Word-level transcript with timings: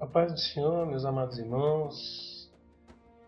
A 0.00 0.06
paz 0.06 0.32
do 0.32 0.40
Senhor, 0.40 0.86
meus 0.86 1.04
amados 1.04 1.38
irmãos. 1.38 2.50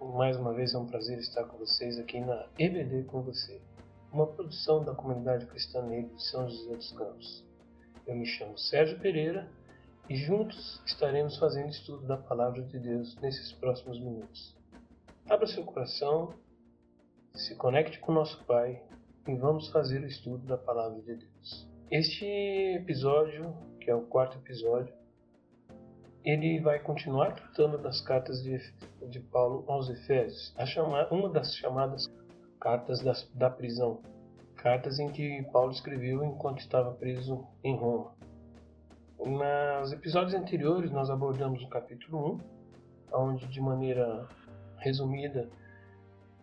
Mais 0.00 0.38
uma 0.38 0.54
vez 0.54 0.72
é 0.72 0.79
um 0.79 0.87
prazer 0.87 1.18
estar 1.18 1.45
com 1.45 1.59
vocês 1.59 1.98
aqui 1.98 2.18
na 2.18 2.48
EBD 2.59 3.05
com 3.05 3.20
você, 3.20 3.61
uma 4.11 4.27
produção 4.27 4.82
da 4.82 4.95
comunidade 4.95 5.45
cristã 5.45 5.82
negra 5.82 6.14
de 6.16 6.23
São 6.30 6.48
José 6.48 6.74
dos 6.74 6.91
Campos. 6.93 7.45
Eu 8.06 8.16
me 8.16 8.24
chamo 8.24 8.56
Sérgio 8.56 8.98
Pereira 9.00 9.46
e 10.09 10.16
juntos 10.16 10.82
estaremos 10.87 11.37
fazendo 11.37 11.69
estudo 11.69 12.06
da 12.06 12.16
palavra 12.16 12.62
de 12.62 12.79
Deus 12.79 13.20
nesses 13.20 13.52
próximos 13.52 14.00
minutos. 14.00 14.57
Abra 15.29 15.46
seu 15.46 15.66
coração, 15.66 16.32
se 17.34 17.54
conecte 17.54 18.00
com 18.00 18.12
nosso 18.12 18.42
Pai 18.47 18.83
e 19.28 19.34
vamos 19.34 19.69
fazer 19.69 20.00
o 20.00 20.06
estudo 20.06 20.47
da 20.47 20.56
palavra 20.56 21.02
de 21.02 21.16
Deus. 21.16 21.69
Este 21.91 22.25
episódio, 22.25 23.55
que 23.78 23.91
é 23.91 23.95
o 23.95 24.06
quarto 24.06 24.39
episódio, 24.39 25.02
ele 26.25 26.61
vai 26.61 26.79
continuar 26.79 27.35
tratando 27.35 27.79
das 27.79 28.01
cartas 28.01 28.43
de, 28.43 28.59
de 29.09 29.21
Paulo 29.21 29.65
aos 29.67 29.91
Efésios, 29.91 30.55
chama, 30.67 31.07
uma 31.11 31.29
das 31.29 31.55
chamadas 31.57 32.09
cartas 32.61 33.01
das, 33.03 33.29
da 33.35 33.51
prisão, 33.51 34.01
cartas 34.57 35.01
em 35.01 35.09
que 35.09 35.43
Paulo 35.53 35.73
escreveu 35.73 36.25
enquanto 36.25 36.61
estava 36.61 36.93
preso 36.93 37.45
em 37.65 37.77
Roma. 37.77 38.15
Nos 39.19 39.93
episódios 39.93 40.35
anteriores 40.35 40.91
nós 40.91 41.11
abordamos 41.11 41.62
o 41.62 41.69
capítulo 41.69 42.34
1, 42.34 42.41
onde 43.15 43.47
de 43.48 43.61
maneira 43.61 44.29
resumida 44.79 45.48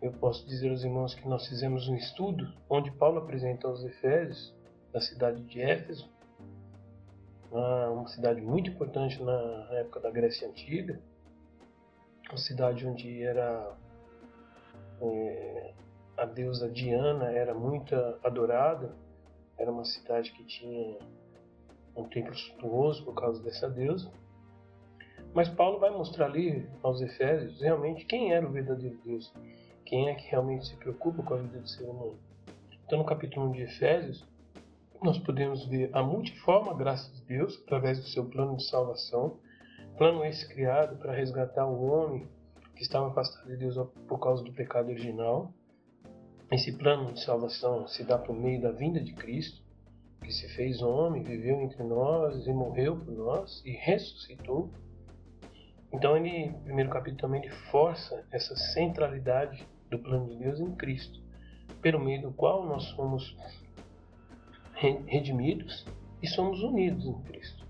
eu 0.01 0.11
posso 0.13 0.45
dizer 0.45 0.69
aos 0.69 0.83
irmãos 0.83 1.13
que 1.13 1.27
nós 1.27 1.47
fizemos 1.47 1.87
um 1.87 1.95
estudo 1.95 2.53
onde 2.69 2.91
Paulo 2.91 3.19
apresenta 3.19 3.67
aos 3.67 3.83
Efésios 3.83 4.53
da 4.91 4.99
cidade 5.01 5.41
de 5.43 5.61
Éfeso 5.61 6.09
uma 7.51 8.07
cidade 8.07 8.41
muito 8.41 8.69
importante 8.69 9.21
na 9.21 9.67
época 9.71 9.99
da 9.99 10.11
Grécia 10.11 10.47
Antiga, 10.47 10.99
uma 12.29 12.37
cidade 12.37 12.85
onde 12.85 13.23
era 13.23 13.75
é, 15.01 15.73
a 16.17 16.25
deusa 16.25 16.69
Diana 16.69 17.31
era 17.31 17.53
muito 17.53 17.95
adorada, 18.23 18.95
era 19.57 19.71
uma 19.71 19.85
cidade 19.85 20.31
que 20.31 20.43
tinha 20.43 20.97
um 21.95 22.03
templo 22.03 22.35
suntuoso 22.35 23.03
por 23.03 23.15
causa 23.15 23.41
dessa 23.41 23.69
deusa. 23.69 24.11
Mas 25.33 25.49
Paulo 25.49 25.79
vai 25.79 25.91
mostrar 25.91 26.25
ali 26.25 26.67
aos 26.81 27.01
Efésios 27.01 27.61
realmente 27.61 28.05
quem 28.05 28.33
era 28.33 28.47
o 28.47 28.51
verdadeiro 28.51 28.97
Deus, 29.03 29.31
quem 29.85 30.09
é 30.09 30.15
que 30.15 30.29
realmente 30.29 30.67
se 30.67 30.75
preocupa 30.75 31.23
com 31.23 31.33
a 31.33 31.37
vida 31.37 31.59
do 31.59 31.67
ser 31.67 31.83
humano. 31.83 32.17
Então, 32.85 32.99
no 32.99 33.05
capítulo 33.05 33.47
1 33.47 33.51
de 33.51 33.61
Efésios, 33.63 34.27
nós 35.01 35.17
podemos 35.17 35.65
ver 35.65 35.89
a 35.93 36.03
multiforme 36.03 36.77
graça 36.77 37.09
de 37.13 37.21
Deus 37.23 37.57
através 37.63 37.99
do 37.99 38.07
seu 38.07 38.25
plano 38.25 38.57
de 38.57 38.67
salvação, 38.67 39.39
plano 39.97 40.25
esse 40.25 40.47
criado 40.47 40.97
para 40.97 41.13
resgatar 41.13 41.65
o 41.65 41.85
homem 41.85 42.27
que 42.75 42.83
estava 42.83 43.07
afastado 43.07 43.47
de 43.47 43.57
Deus 43.57 43.75
por 44.07 44.19
causa 44.19 44.43
do 44.43 44.51
pecado 44.51 44.89
original. 44.89 45.53
Esse 46.51 46.77
plano 46.77 47.13
de 47.13 47.23
salvação 47.23 47.87
se 47.87 48.03
dá 48.03 48.17
por 48.17 48.35
meio 48.35 48.61
da 48.61 48.71
vinda 48.71 48.99
de 48.99 49.13
Cristo, 49.13 49.61
que 50.21 50.33
se 50.33 50.49
fez 50.49 50.81
homem, 50.81 51.23
viveu 51.23 51.61
entre 51.61 51.83
nós 51.83 52.45
e 52.45 52.51
morreu 52.51 52.97
por 52.97 53.13
nós 53.13 53.61
e 53.65 53.71
ressuscitou. 53.71 54.69
Então 55.93 56.17
ele, 56.17 56.49
no 56.49 56.59
primeiro 56.59 56.89
capítulo 56.89 57.21
também 57.21 57.41
ele 57.43 57.53
força 57.71 58.25
essa 58.31 58.55
centralidade 58.55 59.65
do 59.89 59.97
plano 59.97 60.27
de 60.27 60.35
Deus 60.37 60.59
em 60.59 60.75
Cristo, 60.75 61.19
pelo 61.81 61.99
meio 61.99 62.21
do 62.21 62.31
qual 62.31 62.65
nós 62.65 62.83
somos 62.89 63.35
redimidos 64.79 65.85
e 66.21 66.27
somos 66.27 66.61
unidos 66.63 67.05
em 67.05 67.21
Cristo. 67.23 67.65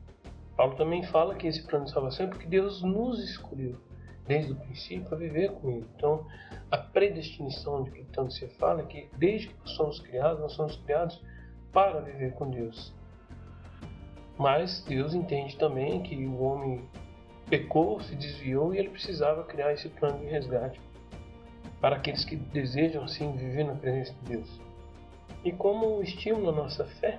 Paulo 0.56 0.76
também 0.76 1.04
fala 1.04 1.36
que 1.36 1.48
esse 1.48 1.66
plano 1.66 1.86
de 1.86 1.92
salvação 1.92 2.26
é 2.26 2.30
porque 2.30 2.46
Deus 2.46 2.82
nos 2.82 3.24
escolheu 3.24 3.78
desde 4.28 4.52
o 4.52 4.56
princípio 4.56 5.08
a 5.12 5.16
viver 5.16 5.52
com 5.54 5.72
Ele. 5.72 5.88
Então, 5.96 6.26
a 6.70 6.78
predestinação 6.78 7.84
de 7.84 7.92
que 7.92 8.04
tanto 8.06 8.32
se 8.32 8.48
fala 8.48 8.82
é 8.82 8.86
que 8.86 9.10
desde 9.18 9.48
que 9.48 9.56
nós 9.60 9.72
somos 9.72 10.00
criados, 10.00 10.40
nós 10.40 10.54
somos 10.54 10.76
criados 10.78 11.20
para 11.74 12.00
viver 12.02 12.34
com 12.34 12.50
Deus. 12.50 12.94
Mas 14.38 14.84
Deus 14.88 15.14
entende 15.14 15.58
também 15.58 16.04
que 16.04 16.16
o 16.26 16.44
homem 16.44 16.88
pecou, 17.50 18.00
se 18.02 18.16
desviou 18.16 18.74
e 18.74 18.78
ele 18.78 18.90
precisava 18.90 19.44
criar 19.44 19.74
esse 19.74 19.90
plano 19.90 20.20
de 20.20 20.26
resgate 20.26 20.80
para 21.82 21.96
aqueles 21.96 22.24
que 22.24 22.36
desejam 22.36 23.04
assim 23.04 23.32
viver 23.32 23.64
na 23.64 23.74
presença 23.74 24.14
de 24.22 24.36
Deus. 24.36 24.69
E 25.44 25.54
como 25.54 26.02
estímulo 26.02 26.50
à 26.50 26.52
nossa 26.52 26.84
fé, 26.84 27.18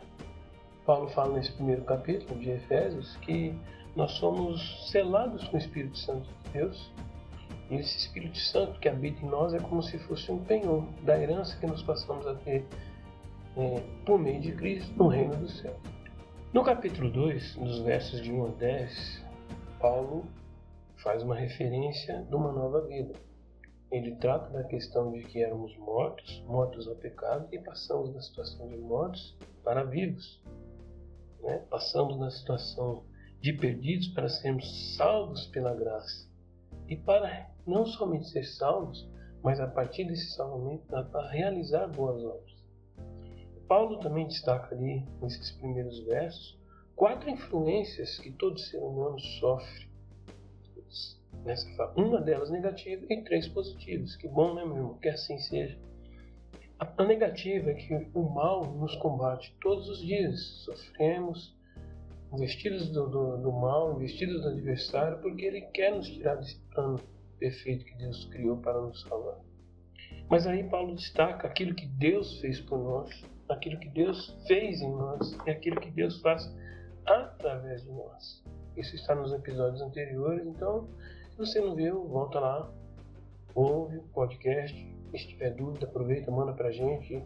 Paulo 0.84 1.08
fala 1.08 1.38
nesse 1.38 1.52
primeiro 1.52 1.82
capítulo 1.84 2.38
de 2.38 2.50
Efésios 2.50 3.16
que 3.18 3.54
nós 3.96 4.12
somos 4.12 4.90
selados 4.90 5.48
com 5.48 5.56
o 5.56 5.58
Espírito 5.58 5.96
Santo 5.96 6.28
de 6.44 6.50
Deus. 6.52 6.92
E 7.70 7.76
esse 7.76 7.96
Espírito 7.96 8.36
Santo 8.36 8.78
que 8.78 8.88
habita 8.90 9.24
em 9.24 9.28
nós 9.28 9.54
é 9.54 9.58
como 9.58 9.82
se 9.82 9.98
fosse 10.00 10.30
um 10.30 10.44
penhor 10.44 10.84
da 11.02 11.18
herança 11.18 11.56
que 11.58 11.66
nós 11.66 11.82
passamos 11.82 12.26
a 12.26 12.34
ter 12.34 12.66
é, 13.56 13.82
por 14.04 14.18
meio 14.18 14.40
de 14.40 14.52
Cristo 14.52 14.92
no 14.96 15.08
reino 15.08 15.36
do 15.36 15.48
céu. 15.48 15.74
No 16.52 16.62
capítulo 16.62 17.10
2, 17.10 17.56
nos 17.56 17.78
versos 17.78 18.20
de 18.20 18.30
1 18.30 18.44
a 18.44 18.48
10, 18.50 19.24
Paulo 19.80 20.26
faz 20.96 21.22
uma 21.22 21.34
referência 21.34 22.22
de 22.28 22.34
uma 22.34 22.52
nova 22.52 22.82
vida 22.82 23.14
ele 23.90 24.14
trata 24.16 24.50
da 24.50 24.62
questão 24.64 25.10
de 25.10 25.22
que 25.24 25.42
éramos 25.42 25.76
mortos, 25.78 26.42
mortos 26.46 26.86
ao 26.86 26.94
pecado, 26.94 27.48
e 27.52 27.58
passamos 27.58 28.14
da 28.14 28.20
situação 28.20 28.68
de 28.68 28.76
mortos 28.76 29.36
para 29.64 29.82
vivos. 29.82 30.40
Né? 31.40 31.58
Passamos 31.68 32.18
da 32.18 32.30
situação 32.30 33.04
de 33.40 33.52
perdidos 33.52 34.08
para 34.08 34.28
sermos 34.28 34.96
salvos 34.96 35.46
pela 35.46 35.74
graça. 35.74 36.28
E 36.86 36.96
para 36.96 37.50
não 37.66 37.84
somente 37.84 38.28
ser 38.28 38.44
salvos, 38.44 39.08
mas 39.42 39.58
a 39.58 39.66
partir 39.66 40.04
desse 40.04 40.34
salvamento, 40.34 40.84
para 40.86 41.28
realizar 41.28 41.88
boas 41.88 42.22
obras. 42.22 42.60
Paulo 43.66 43.98
também 44.00 44.26
destaca 44.26 44.74
ali, 44.74 45.06
nesses 45.22 45.52
primeiros 45.52 45.98
versos, 46.04 46.58
quatro 46.94 47.30
influências 47.30 48.18
que 48.18 48.30
todo 48.32 48.58
ser 48.58 48.78
humano 48.78 49.18
sofre 49.18 49.89
nessa 51.44 51.68
fala. 51.76 51.92
Uma 51.96 52.20
delas 52.20 52.50
negativa 52.50 53.04
e 53.08 53.22
três 53.22 53.48
positivas. 53.48 54.16
Que 54.16 54.28
bom, 54.28 54.54
né, 54.54 54.64
meu 54.64 54.76
irmão? 54.76 54.98
Que 54.98 55.08
assim 55.08 55.38
seja. 55.38 55.78
A 56.78 57.04
negativa 57.04 57.70
é 57.70 57.74
que 57.74 57.94
o 58.14 58.22
mal 58.22 58.64
nos 58.64 58.96
combate 58.96 59.54
todos 59.60 59.88
os 59.88 60.00
dias. 60.00 60.40
Sofremos, 60.64 61.54
vestidos 62.38 62.90
do, 62.90 63.08
do, 63.08 63.36
do 63.38 63.52
mal, 63.52 63.96
vestidos 63.96 64.42
do 64.42 64.48
adversário, 64.48 65.18
porque 65.18 65.44
ele 65.44 65.60
quer 65.62 65.94
nos 65.94 66.08
tirar 66.08 66.36
desse 66.36 66.58
plano 66.72 66.98
perfeito 67.38 67.84
que 67.84 67.94
Deus 67.96 68.24
criou 68.26 68.56
para 68.58 68.80
nos 68.80 69.02
salvar. 69.02 69.38
Mas 70.28 70.46
aí 70.46 70.62
Paulo 70.64 70.94
destaca 70.94 71.48
aquilo 71.48 71.74
que 71.74 71.86
Deus 71.86 72.40
fez 72.40 72.60
por 72.60 72.78
nós, 72.78 73.10
aquilo 73.48 73.78
que 73.80 73.88
Deus 73.88 74.36
fez 74.46 74.80
em 74.80 74.90
nós 74.90 75.36
e 75.44 75.50
aquilo 75.50 75.80
que 75.80 75.90
Deus 75.90 76.20
faz 76.20 76.48
através 77.04 77.82
de 77.82 77.90
nós. 77.90 78.44
Isso 78.76 78.94
está 78.94 79.14
nos 79.14 79.32
episódios 79.32 79.82
anteriores, 79.82 80.46
então 80.46 80.88
você 81.40 81.58
não 81.58 81.74
viu, 81.74 82.06
volta 82.06 82.38
lá, 82.38 82.70
ouve 83.54 83.96
o 83.96 84.02
podcast. 84.02 84.76
Se 85.16 85.26
tiver 85.26 85.54
dúvida, 85.54 85.86
aproveita, 85.86 86.30
manda 86.30 86.52
pra 86.52 86.70
gente. 86.70 87.24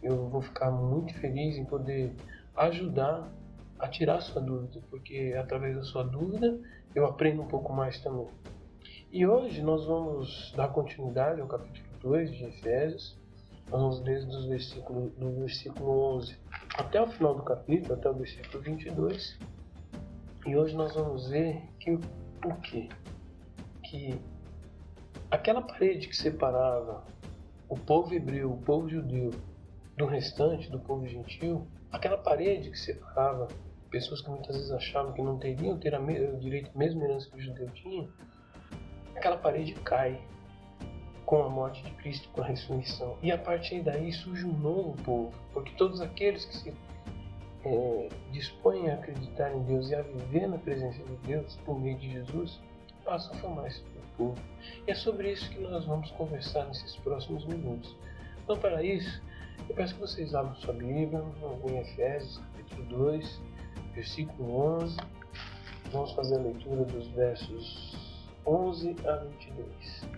Eu 0.00 0.28
vou 0.28 0.40
ficar 0.40 0.70
muito 0.70 1.12
feliz 1.14 1.58
em 1.58 1.64
poder 1.64 2.14
ajudar 2.54 3.28
a 3.76 3.88
tirar 3.88 4.20
sua 4.20 4.40
dúvida, 4.40 4.80
porque 4.88 5.34
através 5.36 5.74
da 5.74 5.82
sua 5.82 6.04
dúvida 6.04 6.60
eu 6.94 7.06
aprendo 7.06 7.42
um 7.42 7.48
pouco 7.48 7.72
mais 7.72 8.00
também. 8.00 8.28
E 9.12 9.26
hoje 9.26 9.60
nós 9.62 9.84
vamos 9.84 10.52
dar 10.56 10.68
continuidade 10.68 11.40
ao 11.40 11.48
capítulo 11.48 11.98
2 12.00 12.30
de 12.36 12.44
Efésios. 12.44 13.18
Nós 13.68 13.80
vamos 13.80 14.00
ler 14.02 14.24
dos 14.26 14.46
versículo, 14.46 15.10
do 15.18 15.40
versículo 15.40 16.14
11 16.18 16.38
até 16.78 17.02
o 17.02 17.08
final 17.08 17.34
do 17.34 17.42
capítulo, 17.42 17.94
até 17.94 18.08
o 18.08 18.14
versículo 18.14 18.62
22. 18.62 19.36
E 20.46 20.56
hoje 20.56 20.76
nós 20.76 20.94
vamos 20.94 21.28
ver 21.28 21.60
que 21.80 21.90
o 21.90 22.00
porquê 22.40 22.88
que 23.90 24.18
aquela 25.30 25.62
parede 25.62 26.08
que 26.08 26.16
separava 26.16 27.04
o 27.68 27.76
povo 27.76 28.14
hebreu, 28.14 28.52
o 28.52 28.58
povo 28.58 28.88
judeu, 28.88 29.30
do 29.96 30.06
restante, 30.06 30.70
do 30.70 30.78
povo 30.78 31.06
gentil, 31.06 31.66
aquela 31.90 32.18
parede 32.18 32.70
que 32.70 32.78
separava 32.78 33.48
pessoas 33.90 34.20
que 34.20 34.28
muitas 34.28 34.54
vezes 34.54 34.70
achavam 34.70 35.12
que 35.12 35.22
não 35.22 35.38
teriam 35.38 35.78
ter 35.78 35.94
o 35.98 36.38
direito 36.38 36.70
à 36.74 36.78
mesma 36.78 37.04
herança 37.04 37.30
que 37.30 37.36
o 37.36 37.40
judeu 37.40 37.68
tinha, 37.70 38.08
aquela 39.14 39.38
parede 39.38 39.72
cai 39.74 40.20
com 41.24 41.42
a 41.42 41.48
morte 41.48 41.82
de 41.82 41.90
Cristo, 41.92 42.28
com 42.30 42.42
a 42.42 42.46
ressurreição. 42.46 43.16
E 43.22 43.32
a 43.32 43.38
partir 43.38 43.82
daí 43.82 44.12
surge 44.12 44.44
um 44.44 44.52
novo 44.52 44.94
povo, 45.02 45.32
porque 45.52 45.72
todos 45.76 46.00
aqueles 46.00 46.44
que 46.44 46.56
se 46.56 46.74
é, 47.64 48.08
dispõem 48.30 48.90
a 48.90 48.94
acreditar 48.94 49.52
em 49.52 49.62
Deus 49.64 49.90
e 49.90 49.94
a 49.94 50.02
viver 50.02 50.46
na 50.46 50.58
presença 50.58 51.02
de 51.02 51.16
Deus 51.26 51.56
por 51.64 51.80
meio 51.80 51.98
de 51.98 52.12
Jesus, 52.12 52.60
passam 53.06 53.32
a 53.32 53.38
formar 53.38 53.68
esse 53.68 53.82
povo. 54.18 54.34
E 54.86 54.90
é 54.90 54.94
sobre 54.94 55.32
isso 55.32 55.48
que 55.50 55.60
nós 55.60 55.86
vamos 55.86 56.10
conversar 56.10 56.66
nesses 56.66 56.96
próximos 56.96 57.46
minutos. 57.46 57.96
Então, 58.42 58.58
para 58.58 58.82
isso, 58.82 59.22
eu 59.68 59.74
peço 59.74 59.94
que 59.94 60.00
vocês 60.00 60.34
abram 60.34 60.54
sua 60.56 60.74
Bíblia 60.74 61.24
em 61.68 61.78
Efésios, 61.78 62.38
capítulo 62.38 62.84
2, 62.88 63.42
versículo 63.94 64.80
11. 64.80 64.96
Vamos 65.92 66.12
fazer 66.12 66.34
a 66.34 66.42
leitura 66.42 66.84
dos 66.84 67.06
versos 67.08 67.96
11 68.44 68.96
a 69.06 69.16
22. 69.16 70.08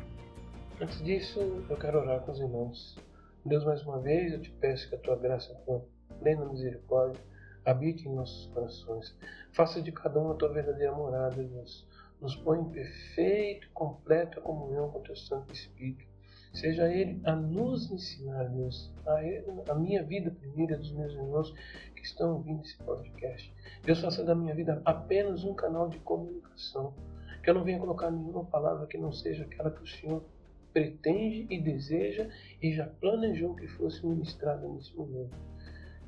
Antes 0.80 1.04
disso, 1.04 1.40
eu 1.68 1.76
quero 1.76 1.98
orar 1.98 2.20
com 2.20 2.32
os 2.32 2.40
irmãos. 2.40 2.98
Deus, 3.44 3.64
mais 3.64 3.82
uma 3.82 3.98
vez, 3.98 4.32
eu 4.32 4.40
te 4.40 4.50
peço 4.50 4.88
que 4.88 4.94
a 4.94 4.98
tua 4.98 5.16
graça, 5.16 5.54
tua 5.66 5.84
plena 6.20 6.44
misericórdia, 6.46 7.22
habite 7.64 8.08
em 8.08 8.14
nossos 8.14 8.46
corações. 8.52 9.14
Faça 9.52 9.80
de 9.82 9.92
cada 9.92 10.18
um 10.20 10.30
a 10.30 10.34
tua 10.34 10.52
verdadeira 10.52 10.92
morada, 10.92 11.42
Deus. 11.42 11.86
Nos 12.20 12.34
põe 12.36 12.60
em 12.60 12.68
perfeita 12.70 13.66
e 13.66 13.70
completa 13.70 14.40
comunhão 14.40 14.90
com 14.90 14.98
o 14.98 15.02
teu 15.02 15.16
Santo 15.16 15.52
Espírito. 15.52 16.08
Seja 16.52 16.92
Ele 16.92 17.20
a 17.24 17.36
nos 17.36 17.90
ensinar, 17.90 18.44
Deus, 18.44 18.92
a, 19.06 19.22
ele, 19.22 19.44
a 19.68 19.74
minha 19.74 20.02
vida 20.02 20.30
primeira 20.30 20.76
dos 20.76 20.90
meus 20.92 21.12
irmãos 21.12 21.54
que 21.94 22.02
estão 22.02 22.34
ouvindo 22.34 22.62
esse 22.62 22.76
podcast. 22.78 23.54
Deus, 23.84 24.00
faça 24.00 24.24
da 24.24 24.34
minha 24.34 24.54
vida 24.54 24.82
apenas 24.84 25.44
um 25.44 25.54
canal 25.54 25.88
de 25.88 25.98
comunicação. 25.98 26.94
Que 27.42 27.50
eu 27.50 27.54
não 27.54 27.64
venha 27.64 27.78
colocar 27.78 28.10
nenhuma 28.10 28.44
palavra 28.44 28.86
que 28.86 28.98
não 28.98 29.12
seja 29.12 29.44
aquela 29.44 29.70
que 29.70 29.82
o 29.82 29.86
Senhor 29.86 30.24
pretende 30.72 31.46
e 31.50 31.60
deseja 31.60 32.28
e 32.62 32.72
já 32.72 32.86
planejou 32.86 33.54
que 33.54 33.66
fosse 33.66 34.04
ministrada 34.04 34.66
nesse 34.68 34.94
momento. 34.96 35.36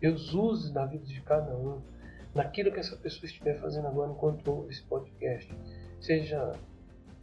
Deus 0.01 0.33
use 0.33 0.73
na 0.73 0.87
vida 0.87 1.05
de 1.05 1.21
cada 1.23 1.57
um, 1.57 1.81
naquilo 2.35 2.73
que 2.73 2.81
essa 2.81 2.97
pessoa 2.97 3.27
estiver 3.27 3.59
fazendo 3.61 3.87
agora 3.87 4.11
enquanto 4.11 4.49
ouve 4.49 4.71
esse 4.71 4.83
podcast. 4.83 5.55
Seja 6.01 6.53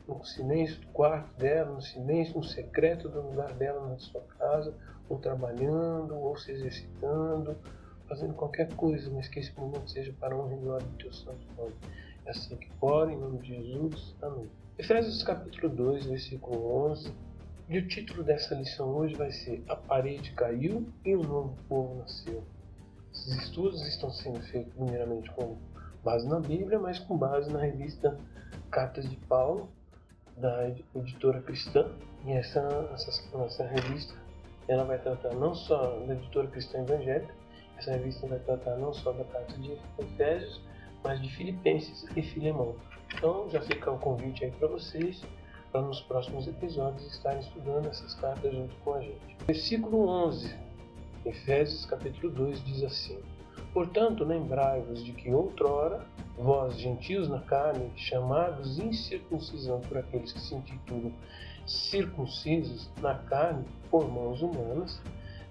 no 0.07 0.23
silêncio 0.23 0.79
do 0.79 0.87
quarto 0.87 1.37
dela, 1.37 1.73
no 1.73 1.81
silêncio, 1.81 2.37
no 2.37 2.43
secreto 2.43 3.09
do 3.09 3.21
lugar 3.21 3.53
dela 3.53 3.89
na 3.89 3.97
sua 3.97 4.21
casa, 4.39 4.73
ou 5.09 5.17
trabalhando, 5.17 6.15
ou 6.15 6.37
se 6.37 6.51
exercitando, 6.51 7.57
fazendo 8.07 8.33
qualquer 8.33 8.73
coisa, 8.75 9.09
mas 9.11 9.27
que 9.27 9.39
esse 9.39 9.57
momento 9.57 9.89
seja 9.89 10.13
para 10.19 10.35
honra 10.35 10.53
e 10.53 10.57
glória 10.57 10.87
do 10.87 10.97
teu 10.97 11.11
santo 11.11 11.45
nome. 11.57 11.73
É 12.25 12.31
assim 12.31 12.55
que 12.55 12.69
ora, 12.81 13.11
em 13.11 13.17
nome 13.17 13.39
de 13.39 13.55
Jesus. 13.55 14.15
Amém. 14.21 14.49
Efésios 14.77 15.23
capítulo 15.23 15.73
2, 15.73 16.05
versículo 16.05 16.89
11. 16.91 17.11
E 17.69 17.77
o 17.79 17.87
título 17.87 18.23
dessa 18.23 18.55
lição 18.55 18.89
hoje 18.95 19.15
vai 19.15 19.31
ser 19.31 19.63
A 19.67 19.75
parede 19.75 20.31
caiu 20.31 20.87
e 21.03 21.15
um 21.15 21.23
novo 21.23 21.57
povo 21.67 21.95
nasceu. 21.95 22.43
Esses 23.11 23.43
estudos 23.43 23.85
estão 23.87 24.09
sendo 24.11 24.39
feitos 24.41 24.73
primeiramente 24.73 25.29
com 25.31 25.57
base 26.03 26.27
na 26.27 26.39
Bíblia, 26.39 26.79
mas 26.79 26.99
com 26.99 27.17
base 27.17 27.51
na 27.51 27.59
revista 27.59 28.17
Cartas 28.71 29.09
de 29.09 29.15
Paulo, 29.15 29.69
da 30.35 30.69
editora 30.95 31.41
cristã. 31.41 31.89
E 32.25 32.31
essa, 32.31 32.59
essa, 32.93 33.45
essa 33.45 33.65
revista 33.65 34.13
ela 34.67 34.83
vai 34.83 34.99
tratar 34.99 35.33
não 35.33 35.55
só 35.55 35.99
da 36.05 36.13
editora 36.13 36.47
cristã 36.47 36.79
evangélica, 36.79 37.33
essa 37.77 37.91
revista 37.91 38.27
vai 38.27 38.39
tratar 38.39 38.75
não 38.75 38.93
só 38.93 39.11
da 39.11 39.23
carta 39.25 39.53
de 39.57 39.77
Efésios, 39.97 40.61
mas 41.03 41.21
de 41.21 41.29
Filipenses 41.35 42.05
e 42.15 42.21
Filemão. 42.21 42.75
Então 43.13 43.49
já 43.49 43.61
fica 43.61 43.91
o 43.91 43.99
convite 43.99 44.43
aí 44.43 44.51
para 44.51 44.67
vocês 44.67 45.23
para 45.71 45.81
nos 45.81 46.01
próximos 46.01 46.47
episódios 46.47 47.05
estarem 47.11 47.39
estudando 47.39 47.87
essas 47.87 48.13
cartas 48.15 48.51
junto 48.53 48.75
com 48.77 48.93
a 48.93 49.01
gente. 49.01 49.37
Versículo 49.45 50.07
11, 50.07 50.55
Efésios 51.25 51.85
capítulo 51.85 52.33
2 52.33 52.63
diz 52.63 52.83
assim: 52.83 53.19
Portanto, 53.73 54.23
lembrai-vos 54.23 55.03
de 55.03 55.11
que 55.11 55.31
outrora, 55.31 56.05
vós, 56.37 56.77
gentios 56.77 57.27
na 57.27 57.39
carne, 57.39 57.91
chamados 57.95 58.77
incircuncisão 58.79 59.81
por 59.81 59.97
aqueles 59.97 60.31
que 60.31 60.39
se 60.39 60.53
intitulam 60.53 61.11
circuncisos 61.65 62.89
na 63.01 63.15
carne 63.15 63.65
por 63.89 64.09
mãos 64.09 64.41
humanas, 64.41 65.01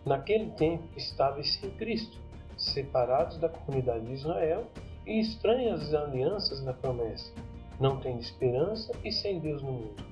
naquele 0.04 0.50
tempo 0.52 0.84
estáveis 0.96 1.54
sem 1.54 1.70
Cristo, 1.72 2.16
separados 2.56 3.38
da 3.38 3.48
comunidade 3.48 4.06
de 4.06 4.14
Israel 4.14 4.66
e 5.06 5.20
estranhas 5.20 5.92
alianças 5.92 6.62
da 6.62 6.72
promessa, 6.72 7.32
não 7.78 7.98
tendo 8.00 8.20
esperança 8.20 8.92
e 9.04 9.12
sem 9.12 9.40
Deus 9.40 9.62
no 9.62 9.72
mundo. 9.72 10.04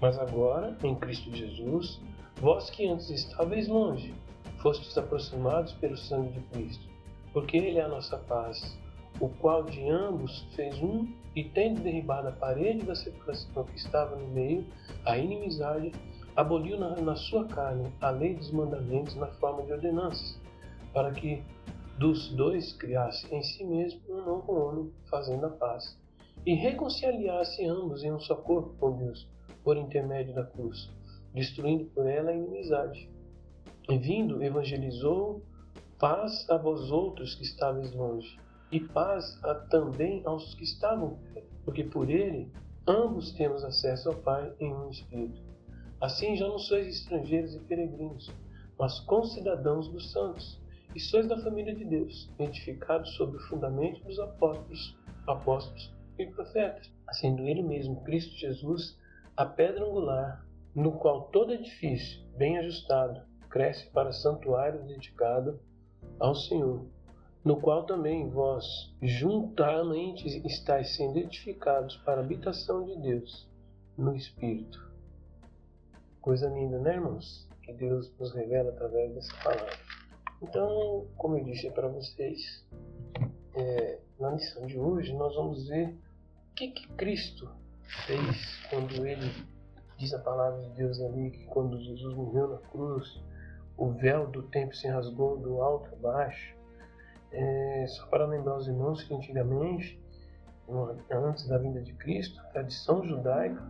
Mas 0.00 0.18
agora, 0.18 0.76
em 0.84 0.94
Cristo 0.94 1.34
Jesus, 1.34 2.00
vós 2.40 2.70
que 2.70 2.86
antes 2.86 3.10
estáveis 3.10 3.66
longe, 3.66 4.14
fostes 4.58 4.96
aproximados 4.96 5.72
pelo 5.74 5.96
sangue 5.96 6.30
de 6.30 6.40
Cristo, 6.48 6.86
porque 7.32 7.56
Ele 7.56 7.78
é 7.78 7.82
a 7.82 7.88
nossa 7.88 8.16
paz, 8.16 8.78
o 9.22 9.28
qual 9.28 9.62
de 9.62 9.88
ambos 9.88 10.42
fez 10.56 10.76
um, 10.82 11.06
e 11.36 11.44
tendo 11.44 11.80
derribado 11.80 12.26
a 12.26 12.32
parede 12.32 12.84
da 12.84 12.96
separação 12.96 13.62
que 13.62 13.76
estava 13.76 14.16
no 14.16 14.26
meio, 14.26 14.66
a 15.06 15.16
inimizade, 15.16 15.92
aboliu 16.34 16.76
na, 16.76 16.96
na 16.96 17.14
sua 17.14 17.46
carne 17.46 17.88
a 18.00 18.10
lei 18.10 18.34
dos 18.34 18.50
mandamentos 18.50 19.14
na 19.14 19.28
forma 19.28 19.62
de 19.62 19.72
ordenanças, 19.72 20.36
para 20.92 21.12
que 21.12 21.40
dos 22.00 22.30
dois 22.30 22.72
criasse 22.72 23.32
em 23.32 23.40
si 23.44 23.64
mesmo 23.64 24.00
um 24.08 24.24
novo 24.24 24.52
homem, 24.54 24.92
fazendo 25.08 25.46
a 25.46 25.50
paz, 25.50 25.96
e 26.44 26.54
reconciliasse 26.54 27.64
ambos 27.64 28.02
em 28.02 28.10
um 28.10 28.18
só 28.18 28.34
corpo 28.34 28.74
com 28.80 28.96
Deus, 28.96 29.30
por 29.62 29.76
intermédio 29.76 30.34
da 30.34 30.42
cruz, 30.42 30.90
destruindo 31.32 31.84
por 31.94 32.08
ela 32.08 32.32
a 32.32 32.34
inimizade. 32.34 33.08
E 33.88 33.96
vindo, 33.96 34.42
evangelizou 34.42 35.42
paz 35.96 36.44
a 36.50 36.56
vós 36.56 36.90
outros 36.90 37.36
que 37.36 37.44
estáveis 37.44 37.94
longe, 37.94 38.36
e 38.72 38.80
paz 38.80 39.38
a, 39.44 39.54
também 39.54 40.22
aos 40.24 40.54
que 40.54 40.64
estavam 40.64 41.18
porque 41.64 41.84
por 41.84 42.10
ele 42.10 42.50
ambos 42.86 43.32
temos 43.32 43.62
acesso 43.64 44.08
ao 44.08 44.16
Pai 44.16 44.52
em 44.58 44.72
um 44.72 44.90
Espírito. 44.90 45.40
Assim 46.00 46.36
já 46.36 46.48
não 46.48 46.58
sois 46.58 46.86
estrangeiros 46.88 47.54
e 47.54 47.60
peregrinos, 47.60 48.30
mas 48.78 48.98
concidadãos 49.00 49.88
dos 49.88 50.10
santos, 50.10 50.60
e 50.94 51.00
sois 51.00 51.28
da 51.28 51.38
família 51.38 51.74
de 51.74 51.84
Deus, 51.84 52.30
edificados 52.38 53.14
sobre 53.14 53.36
o 53.36 53.42
fundamento 53.42 54.02
dos 54.04 54.18
apóstolos, 54.18 54.98
apóstolos 55.26 55.94
e 56.18 56.26
profetas, 56.26 56.90
sendo 57.12 57.46
ele 57.46 57.62
mesmo 57.62 58.02
Cristo 58.02 58.36
Jesus 58.36 58.98
a 59.36 59.46
pedra 59.46 59.84
angular, 59.84 60.44
no 60.74 60.92
qual 60.92 61.28
todo 61.28 61.52
edifício, 61.52 62.26
bem 62.36 62.58
ajustado, 62.58 63.22
cresce 63.48 63.88
para 63.90 64.12
santuário 64.12 64.82
dedicado 64.84 65.60
ao 66.18 66.34
Senhor, 66.34 66.86
no 67.44 67.60
qual 67.60 67.84
também 67.84 68.28
vós 68.30 68.64
juntamente 69.00 70.26
estáis 70.46 70.94
sendo 70.96 71.18
edificados 71.18 71.96
para 71.98 72.20
a 72.20 72.24
habitação 72.24 72.84
de 72.84 72.96
Deus 73.00 73.48
no 73.96 74.14
Espírito. 74.14 74.90
Coisa 76.20 76.48
linda, 76.48 76.78
né, 76.78 76.94
irmãos? 76.94 77.48
Que 77.62 77.72
Deus 77.72 78.12
nos 78.18 78.32
revela 78.32 78.70
através 78.70 79.12
dessa 79.14 79.34
palavra. 79.42 79.76
Então, 80.40 81.06
como 81.16 81.36
eu 81.36 81.44
disse 81.44 81.70
para 81.70 81.88
vocês, 81.88 82.64
é, 83.54 83.98
na 84.18 84.30
lição 84.30 84.66
de 84.66 84.78
hoje 84.78 85.12
nós 85.14 85.34
vamos 85.34 85.68
ver 85.68 85.88
o 85.88 86.54
que, 86.54 86.68
que 86.68 86.88
Cristo 86.94 87.48
fez 88.06 88.60
quando 88.70 89.06
ele 89.06 89.30
diz 89.98 90.12
a 90.14 90.18
palavra 90.18 90.62
de 90.62 90.70
Deus 90.70 91.00
ali 91.00 91.30
que 91.30 91.44
quando 91.46 91.80
Jesus 91.80 92.14
morreu 92.14 92.48
na 92.48 92.58
cruz, 92.58 93.22
o 93.76 93.90
véu 93.90 94.26
do 94.26 94.42
templo 94.44 94.74
se 94.74 94.88
rasgou 94.88 95.38
do 95.38 95.60
alto 95.60 95.92
a 95.94 95.96
baixo. 95.96 96.56
É, 97.32 97.86
só 97.88 98.06
para 98.06 98.26
lembrar 98.26 98.56
os 98.56 98.68
irmãos 98.68 99.02
que 99.02 99.14
antigamente, 99.14 99.98
antes 101.10 101.46
da 101.48 101.58
vinda 101.58 101.80
de 101.80 101.92
Cristo, 101.94 102.38
a 102.40 102.44
tradição 102.44 103.02
judaica, 103.04 103.62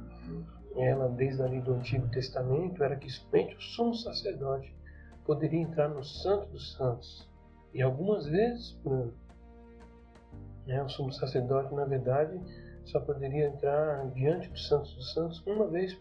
ela 0.76 1.08
desde 1.08 1.42
ali 1.42 1.60
do 1.60 1.74
Antigo 1.74 2.08
Testamento, 2.08 2.82
era 2.82 2.96
que 2.96 3.08
somente 3.10 3.54
o 3.56 3.60
sumo 3.60 3.94
sacerdote 3.94 4.74
poderia 5.24 5.60
entrar 5.60 5.88
no 5.88 6.02
Santo 6.02 6.46
dos 6.46 6.72
Santos. 6.72 7.28
E 7.72 7.80
algumas 7.80 8.26
vezes 8.26 8.72
por 8.82 8.92
ano. 8.92 9.14
Né, 10.66 10.82
o 10.82 10.88
sumo 10.88 11.12
sacerdote, 11.12 11.74
na 11.74 11.84
verdade, 11.84 12.40
só 12.84 13.00
poderia 13.00 13.46
entrar 13.46 14.06
diante 14.10 14.48
dos 14.48 14.68
Santos 14.68 14.94
dos 14.94 15.12
Santos 15.12 15.46
uma 15.46 15.66
vez. 15.66 15.96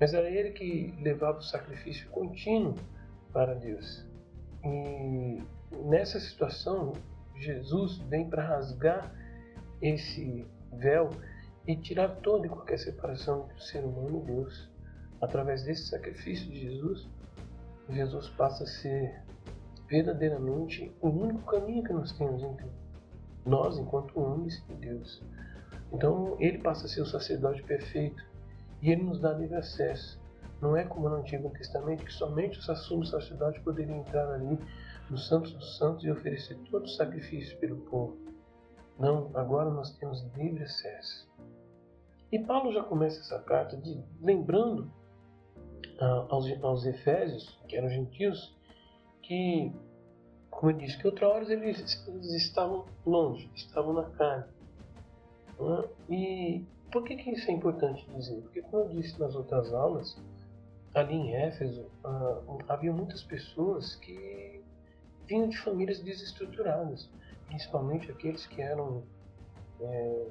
Mas 0.00 0.14
era 0.14 0.28
ele 0.30 0.50
que 0.50 0.94
levava 1.00 1.38
o 1.38 1.42
sacrifício 1.42 2.08
contínuo 2.10 2.74
para 3.32 3.54
Deus. 3.54 4.06
E 4.64 5.42
nessa 5.70 6.18
situação, 6.20 6.92
Jesus 7.36 7.98
vem 8.08 8.28
para 8.28 8.42
rasgar 8.42 9.12
esse 9.80 10.46
véu 10.72 11.10
e 11.66 11.76
tirar 11.76 12.08
toda 12.16 12.46
e 12.46 12.50
qualquer 12.50 12.78
separação 12.78 13.44
entre 13.44 13.56
o 13.56 13.60
ser 13.60 13.84
humano 13.84 14.22
e 14.22 14.26
Deus. 14.26 14.70
Através 15.20 15.64
desse 15.64 15.88
sacrifício 15.88 16.46
de 16.50 16.60
Jesus, 16.60 17.08
Jesus 17.88 18.28
passa 18.30 18.64
a 18.64 18.66
ser 18.66 19.22
verdadeiramente 19.88 20.92
o 21.00 21.08
único 21.08 21.42
caminho 21.50 21.82
que 21.82 21.92
nós 21.92 22.12
temos 22.12 22.42
entre 22.42 22.66
nós, 23.44 23.78
enquanto 23.78 24.20
homens, 24.20 24.62
e 24.68 24.74
Deus. 24.74 25.22
Então, 25.92 26.36
ele 26.38 26.58
passa 26.58 26.86
a 26.86 26.88
ser 26.88 27.00
o 27.00 27.06
sacerdote 27.06 27.62
perfeito 27.62 28.22
e 28.82 28.90
ele 28.90 29.02
nos 29.02 29.20
dá 29.20 29.32
livre 29.32 29.56
acesso 29.56 30.20
não 30.60 30.76
é 30.76 30.84
como 30.84 31.08
no 31.08 31.16
Antigo 31.16 31.50
Testamento 31.50 32.04
que 32.04 32.12
somente 32.12 32.58
o 32.58 32.76
sumo 32.76 33.04
sacerdote 33.04 33.60
poderia 33.60 33.94
entrar 33.94 34.28
ali 34.32 34.58
no 35.10 35.18
Santos 35.18 35.52
dos 35.52 35.76
Santos 35.78 36.04
e 36.04 36.10
oferecer 36.10 36.56
todo 36.70 36.84
o 36.84 36.88
sacrifício 36.88 37.58
pelo 37.58 37.76
povo. 37.76 38.16
Não, 38.98 39.30
agora 39.34 39.70
nós 39.70 39.96
temos 39.96 40.22
livre 40.36 40.64
acesso. 40.64 41.28
E 42.30 42.38
Paulo 42.38 42.72
já 42.72 42.82
começa 42.82 43.20
essa 43.20 43.38
carta 43.40 43.76
de, 43.76 44.02
lembrando 44.20 44.90
ah, 46.00 46.26
aos, 46.28 46.62
aos 46.62 46.84
Efésios, 46.84 47.58
que 47.68 47.76
eram 47.76 47.88
gentios, 47.88 48.54
que, 49.22 49.72
como 50.50 50.72
eu 50.72 50.76
disse, 50.76 50.98
que 50.98 51.06
outra 51.06 51.28
hora 51.28 51.50
eles, 51.50 52.06
eles 52.06 52.32
estavam 52.34 52.84
longe, 53.06 53.50
estavam 53.54 53.94
na 53.94 54.04
carne. 54.10 54.44
Né? 55.58 55.84
E 56.10 56.64
por 56.92 57.04
que, 57.04 57.16
que 57.16 57.30
isso 57.30 57.50
é 57.50 57.54
importante 57.54 58.06
dizer? 58.10 58.40
Porque, 58.42 58.62
como 58.62 58.84
eu 58.84 58.88
disse 58.88 59.18
nas 59.18 59.34
outras 59.34 59.72
aulas, 59.72 60.20
ali 60.94 61.14
em 61.14 61.34
Éfeso, 61.34 61.86
ah, 62.04 62.40
havia 62.68 62.92
muitas 62.92 63.22
pessoas 63.22 63.94
que 63.96 64.57
vinham 65.28 65.48
de 65.48 65.58
famílias 65.58 66.00
desestruturadas, 66.00 67.10
principalmente 67.46 68.10
aqueles 68.10 68.46
que 68.46 68.60
eram 68.60 69.04
é, 69.80 70.26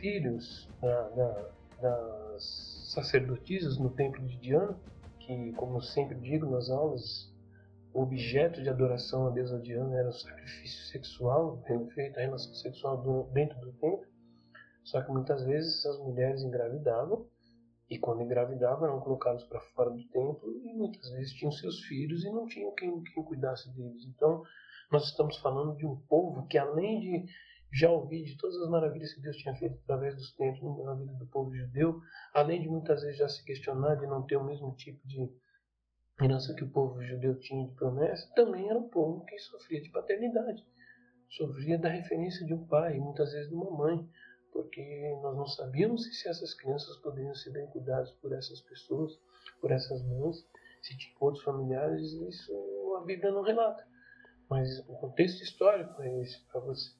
filhos 0.00 0.68
da, 0.80 1.08
da, 1.10 1.48
das 1.80 2.88
sacerdotisas 2.94 3.78
no 3.78 3.90
templo 3.90 4.24
de 4.26 4.36
Diana, 4.38 4.76
que, 5.20 5.52
como 5.52 5.80
sempre 5.80 6.18
digo 6.18 6.46
nas 6.46 6.70
aulas, 6.70 7.32
o 7.92 8.02
objeto 8.02 8.62
de 8.62 8.68
adoração 8.68 9.26
à 9.26 9.30
deusa 9.30 9.58
Diana 9.58 9.94
era 9.96 10.08
o 10.08 10.12
sacrifício 10.12 10.84
sexual, 10.86 11.62
feito 11.94 12.18
a 12.18 12.22
relação 12.22 12.54
sexual 12.54 12.96
do, 13.02 13.24
dentro 13.32 13.60
do 13.60 13.72
templo. 13.72 14.06
Só 14.84 15.02
que 15.02 15.10
muitas 15.12 15.44
vezes 15.44 15.84
as 15.84 15.98
mulheres 15.98 16.42
engravidavam 16.42 17.26
e 17.90 17.98
quando 17.98 18.22
engravidavam 18.22 18.86
eram 18.86 19.00
colocados 19.00 19.44
para 19.44 19.60
fora 19.60 19.90
do 19.90 20.04
templo 20.08 20.52
e 20.62 20.74
muitas 20.74 21.10
vezes 21.10 21.32
tinham 21.32 21.52
seus 21.52 21.80
filhos 21.84 22.24
e 22.24 22.30
não 22.30 22.46
tinham 22.46 22.74
quem, 22.74 23.02
quem 23.02 23.24
cuidasse 23.24 23.74
deles. 23.74 24.04
Então 24.04 24.42
nós 24.90 25.04
estamos 25.04 25.38
falando 25.38 25.76
de 25.76 25.86
um 25.86 25.96
povo 26.08 26.46
que 26.46 26.58
além 26.58 27.00
de 27.00 27.26
já 27.72 27.90
ouvir 27.90 28.24
de 28.24 28.36
todas 28.36 28.56
as 28.56 28.70
maravilhas 28.70 29.12
que 29.12 29.20
Deus 29.20 29.36
tinha 29.36 29.54
feito 29.54 29.78
através 29.84 30.14
dos 30.16 30.32
tempos 30.34 30.84
na 30.84 30.94
vida 30.94 31.12
do 31.14 31.26
povo 31.26 31.54
judeu, 31.54 32.00
além 32.32 32.62
de 32.62 32.68
muitas 32.68 33.02
vezes 33.02 33.18
já 33.18 33.28
se 33.28 33.44
questionar 33.44 33.96
de 33.96 34.06
não 34.06 34.22
ter 34.22 34.36
o 34.36 34.44
mesmo 34.44 34.74
tipo 34.74 35.06
de 35.06 35.30
herança 36.20 36.54
que 36.54 36.64
o 36.64 36.70
povo 36.70 37.02
judeu 37.02 37.38
tinha 37.38 37.66
de 37.66 37.74
promessa, 37.74 38.26
também 38.34 38.68
era 38.68 38.78
um 38.78 38.88
povo 38.88 39.24
que 39.24 39.38
sofria 39.38 39.80
de 39.80 39.90
paternidade, 39.90 40.64
sofria 41.30 41.78
da 41.78 41.88
referência 41.88 42.44
de 42.46 42.54
um 42.54 42.66
pai 42.66 42.98
muitas 42.98 43.32
vezes 43.32 43.48
de 43.48 43.54
uma 43.54 43.70
mãe, 43.70 44.08
porque 44.52 45.18
nós 45.22 45.36
não 45.36 45.46
sabíamos 45.46 46.04
se 46.18 46.28
essas 46.28 46.54
crianças 46.54 46.96
poderiam 46.98 47.34
ser 47.34 47.50
bem 47.50 47.66
cuidadas 47.66 48.10
por 48.12 48.32
essas 48.32 48.60
pessoas, 48.60 49.18
por 49.60 49.70
essas 49.70 50.02
mães, 50.02 50.46
se 50.82 50.96
tinham 50.96 51.16
outros 51.20 51.44
familiares, 51.44 52.12
isso 52.12 52.52
a 52.96 53.04
Bíblia 53.04 53.30
não 53.30 53.42
relata. 53.42 53.86
Mas 54.48 54.78
o 54.88 54.94
contexto 54.94 55.42
histórico 55.42 56.02
é 56.02 56.20
esse 56.22 56.40
para 56.46 56.60
vocês. 56.60 56.96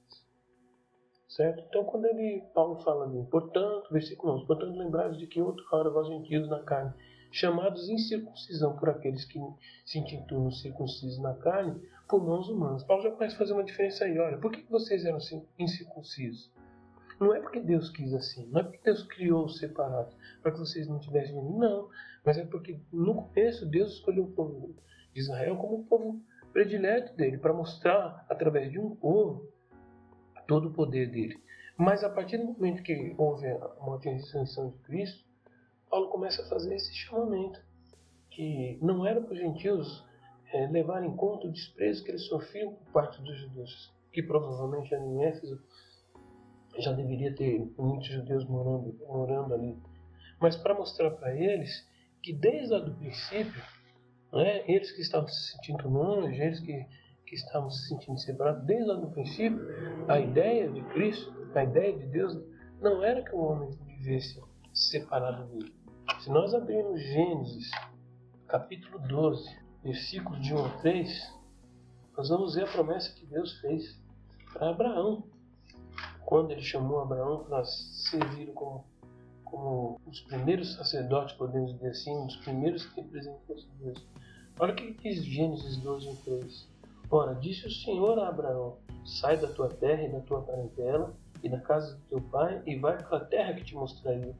Certo? 1.28 1.62
Então, 1.69 1.85
quando 1.85 2.07
ele, 2.07 2.43
Paulo 2.55 2.83
fala 2.83 3.05
ali, 3.05 3.23
portanto, 3.26 3.90
versículo 3.93 4.35
11, 4.35 4.47
portanto, 4.47 4.76
lembrados 4.76 5.19
de 5.19 5.26
que 5.26 5.40
outro 5.40 5.64
hora 5.71 5.90
vós 5.90 6.09
gentios 6.09 6.49
na 6.49 6.62
carne, 6.62 6.93
chamados 7.31 7.88
incircuncisão 7.88 8.76
por 8.76 8.88
aqueles 8.88 9.25
que 9.25 9.38
se 9.85 9.99
intitulam 9.99 10.50
circuncisos 10.50 11.19
na 11.21 11.35
carne, 11.35 11.81
por 12.09 12.25
mãos 12.25 12.49
humanas. 12.49 12.83
Paulo 12.85 13.02
já 13.02 13.11
começa 13.11 13.35
a 13.35 13.38
fazer 13.38 13.52
uma 13.52 13.64
diferença 13.64 14.05
aí. 14.05 14.19
Olha, 14.19 14.38
por 14.38 14.50
que 14.50 14.62
vocês 14.71 15.05
eram 15.05 15.19
incircuncisos? 15.59 16.50
Não 17.20 17.34
é 17.34 17.40
porque 17.40 17.60
Deus 17.60 17.90
quis 17.90 18.14
assim, 18.14 18.46
não 18.46 18.60
é 18.60 18.64
porque 18.64 18.80
Deus 18.82 19.02
criou 19.02 19.44
os 19.44 19.58
separados, 19.58 20.14
para 20.40 20.52
que 20.52 20.58
vocês 20.58 20.87
não 20.87 21.00
tivessem 21.00 21.34
não, 21.34 21.88
mas 22.25 22.38
é 22.38 22.44
porque 22.44 22.78
no 22.92 23.14
começo 23.14 23.66
Deus 23.66 23.94
escolheu 23.94 24.25
o 24.25 24.32
povo 24.32 24.75
de 25.12 25.20
Israel 25.20 25.56
como 25.56 25.80
o 25.80 25.84
povo 25.84 26.22
predileto 26.52 27.16
dele, 27.16 27.38
para 27.38 27.52
mostrar 27.52 28.25
através 28.28 28.70
de 28.70 28.78
um 28.78 28.94
povo 28.94 29.48
todo 30.46 30.68
o 30.68 30.72
poder 30.72 31.10
dele. 31.10 31.42
Mas 31.76 32.02
a 32.02 32.10
partir 32.10 32.38
do 32.38 32.46
momento 32.46 32.82
que 32.82 33.14
houve 33.16 33.46
a 33.46 33.76
morte 33.80 34.06
e 34.06 34.10
a 34.10 34.14
ressurreição 34.14 34.70
de 34.70 34.78
Cristo, 34.78 35.25
Paulo 35.90 36.08
começa 36.08 36.42
a 36.42 36.48
fazer 36.48 36.75
esse 36.75 36.92
chamamento, 36.94 37.60
que 38.30 38.78
não 38.82 39.06
era 39.06 39.20
para 39.20 39.32
os 39.32 39.38
gentios 39.38 40.04
é, 40.52 40.64
em 40.64 41.16
conta 41.16 41.46
o 41.46 41.52
desprezo 41.52 42.04
que 42.04 42.10
eles 42.10 42.26
sofriam 42.26 42.75
por 42.75 42.92
parte 42.92 43.20
dos 43.22 43.38
judeus, 43.38 43.92
que 44.12 44.22
provavelmente 44.22 44.94
ali 44.94 45.04
em 45.04 45.25
Éfeso 45.25 45.60
já 46.80 46.92
deveria 46.92 47.35
ter 47.35 47.58
muitos 47.78 48.08
judeus 48.08 48.44
morando, 48.44 48.94
morando 49.06 49.54
ali. 49.54 49.76
Mas 50.40 50.56
para 50.56 50.75
mostrar 50.75 51.11
para 51.12 51.35
eles 51.35 51.87
que 52.23 52.32
desde 52.32 52.73
lá 52.73 52.80
do 52.80 52.94
princípio, 52.94 53.62
né, 54.32 54.62
eles 54.70 54.92
que 54.92 55.00
estavam 55.00 55.28
se 55.28 55.52
sentindo 55.52 55.88
longe, 55.88 56.40
eles 56.40 56.61
que, 56.61 56.87
que 57.26 57.35
estavam 57.35 57.70
se 57.70 57.88
sentindo 57.88 58.18
separados, 58.18 58.64
desde 58.64 58.87
lá 58.87 58.94
do 58.94 59.11
princípio, 59.11 59.61
a 60.08 60.20
ideia 60.20 60.68
de 60.70 60.82
Cristo, 60.92 61.32
a 61.54 61.64
ideia 61.64 61.97
de 61.97 62.06
Deus, 62.06 62.38
não 62.80 63.02
era 63.02 63.23
que 63.23 63.35
o 63.35 63.38
homem 63.38 63.70
vivesse 63.87 64.40
separado 64.73 65.47
dele. 65.49 65.75
Se 66.20 66.30
nós 66.30 66.54
abrirmos 66.54 67.00
Gênesis, 67.00 67.70
capítulo 68.47 68.99
12, 69.00 69.58
versículos 69.82 70.40
de 70.40 70.54
1 70.54 70.64
a 70.64 70.68
3, 70.78 71.35
nós 72.16 72.28
vamos 72.28 72.54
ver 72.54 72.64
a 72.64 72.73
promessa 72.73 73.14
que 73.14 73.26
Deus 73.26 73.61
fez 73.61 74.00
para 74.52 74.70
Abraão. 74.70 75.25
Quando 76.28 76.50
ele 76.50 76.61
chamou 76.61 77.00
Abraão 77.00 77.44
para 77.44 77.64
servir 77.64 78.52
como, 78.52 78.85
como 79.47 79.99
os 80.06 80.20
primeiros 80.20 80.75
sacerdotes, 80.75 81.35
podemos 81.35 81.73
dizer 81.73 81.88
assim, 81.88 82.14
os 82.26 82.37
primeiros 82.37 82.85
representantes 82.94 83.64
de 83.64 83.85
Deus. 83.85 84.06
Olha 84.61 84.75
o 84.75 84.76
que 84.76 84.92
diz 84.92 85.25
Gênesis 85.25 85.78
12, 85.78 86.14
3. 86.25 86.68
Ora, 87.11 87.35
disse 87.35 87.66
o 87.66 87.70
Senhor 87.70 88.18
a 88.18 88.28
Abraão: 88.28 88.76
Sai 89.06 89.38
da 89.38 89.49
tua 89.49 89.70
terra 89.70 90.02
e 90.02 90.12
da 90.12 90.20
tua 90.20 90.42
parentela 90.42 91.14
e 91.42 91.49
da 91.49 91.61
casa 91.61 91.94
do 91.94 92.02
teu 92.11 92.20
pai 92.20 92.62
e 92.66 92.76
vai 92.76 93.02
para 93.02 93.16
a 93.16 93.25
terra 93.25 93.54
que 93.54 93.64
te 93.64 93.75
mostrarei 93.75 94.35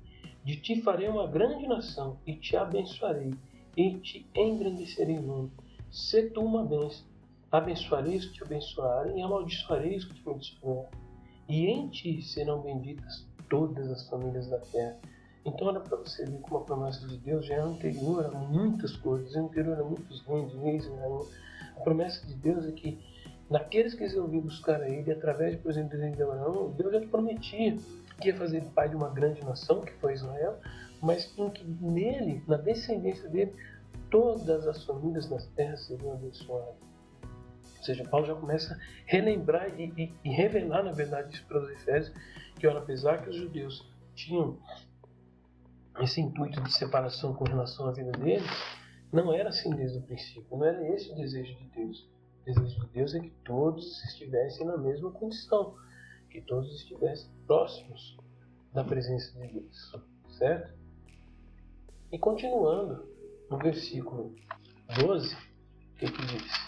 de 0.45 0.57
ti 0.57 0.81
farei 0.83 1.09
uma 1.09 1.27
grande 1.27 1.67
nação, 1.67 2.19
e 2.27 2.35
te 2.35 2.57
abençoarei, 2.57 3.35
e 3.77 3.95
te 4.01 4.27
engrandecerei 4.35 5.19
muito. 5.19 5.53
Se 5.91 6.31
tu 6.31 6.41
uma 6.41 6.65
bênção, 6.65 7.07
abençoarei 7.51 8.17
os 8.17 8.27
que 8.27 8.35
te 8.35 8.45
abençoarem, 8.45 9.19
e 9.19 9.23
amaldiçoarei 9.23 9.97
os 9.97 10.05
que 10.05 10.15
te 10.15 10.23
amaldiçoarem. 10.23 11.08
E 11.49 11.67
em 11.67 11.89
ti 11.89 12.21
serão 12.23 12.61
benditas 12.61 13.27
todas 13.49 13.91
as 13.91 14.07
famílias 14.09 14.49
da 14.49 14.59
terra. 14.59 14.99
Então, 15.45 15.69
olha 15.69 15.81
para 15.81 15.97
você 15.97 16.27
ver 16.27 16.39
como 16.41 16.59
a 16.59 16.65
promessa 16.65 17.07
de 17.07 17.17
Deus 17.19 17.47
já 17.47 17.55
é 17.55 17.61
anterior 17.61 18.27
a 18.27 18.39
muitas 18.39 18.97
coisas, 18.97 19.35
é 19.35 19.39
anterior 19.39 19.81
a 19.81 19.85
muitos 19.85 20.21
reis, 20.27 20.53
reis 20.55 20.89
né? 20.91 21.07
A 21.77 21.81
promessa 21.81 22.27
de 22.27 22.35
Deus 22.35 22.67
é 22.67 22.73
que 22.73 22.99
naqueles 23.49 23.95
que 23.95 24.01
resolviam 24.01 24.43
buscar 24.43 24.83
a 24.83 24.89
Ele, 24.89 25.11
através 25.11 25.57
do 25.57 25.63
presente 25.63 25.97
de 25.97 26.23
Abraão, 26.23 26.71
Deus 26.73 26.93
já 26.93 27.01
te 27.01 27.07
prometia 27.07 27.77
que 28.21 28.29
ia 28.29 28.37
fazer 28.37 28.63
pai 28.75 28.89
de 28.89 28.97
uma 28.97 29.09
grande 29.09 29.43
nação, 29.45 29.81
que 29.81 29.93
foi 29.95 30.13
Israel, 30.13 30.59
mas 31.01 31.33
em 31.39 31.49
que 31.51 31.65
nele, 31.81 32.43
na 32.47 32.57
descendência 32.57 33.29
dele, 33.29 33.55
todas 34.11 34.67
as 34.67 34.85
famílias 34.85 35.29
das 35.29 35.47
terras 35.55 35.87
seriam 35.87 36.13
abençoadas. 36.13 36.88
Ou 37.79 37.85
seja, 37.85 38.05
Paulo 38.09 38.27
já 38.27 38.35
começa 38.35 38.75
a 38.75 38.79
relembrar 39.07 39.69
e, 39.81 39.93
e, 39.97 40.15
e 40.25 40.31
revelar, 40.31 40.83
na 40.83 40.93
verdade, 40.93 41.35
isso 41.35 41.47
para 41.47 41.63
os 41.63 41.71
Efésios, 41.71 42.15
que, 42.59 42.67
olha, 42.67 42.79
apesar 42.79 43.23
que 43.23 43.31
os 43.31 43.37
judeus 43.37 43.89
tinham 44.15 44.59
esse 46.01 46.21
intuito 46.21 46.61
de 46.61 46.73
separação 46.73 47.35
com 47.35 47.45
relação 47.45 47.87
à 47.87 47.93
vida 47.93 48.13
deles, 48.13 48.47
não 49.13 49.33
era 49.33 49.49
assim 49.49 49.71
desde 49.71 49.99
o 49.99 50.03
princípio, 50.03 50.47
não 50.51 50.65
era 50.65 50.87
esse 50.95 51.11
o 51.11 51.17
desejo 51.17 51.57
de 51.57 51.69
Deus. 51.69 52.09
O 52.43 52.45
desejo 52.45 52.81
de 52.81 52.87
Deus 52.89 53.15
é 53.15 53.21
que 53.21 53.31
todos 53.45 54.05
estivessem 54.05 54.67
na 54.67 54.77
mesma 54.77 55.11
condição 55.11 55.75
que 56.31 56.41
todos 56.43 56.73
estivessem 56.75 57.31
próximos 57.47 58.17
da 58.73 58.85
presença 58.85 59.33
de 59.41 59.49
Deus, 59.49 59.97
certo? 60.29 60.79
E 62.13 62.19
continuando 62.19 63.09
no 63.51 63.59
versículo 63.59 64.35
12, 65.01 65.35
o 65.35 65.95
que, 65.97 66.11
que 66.11 66.27
diz? 66.27 66.68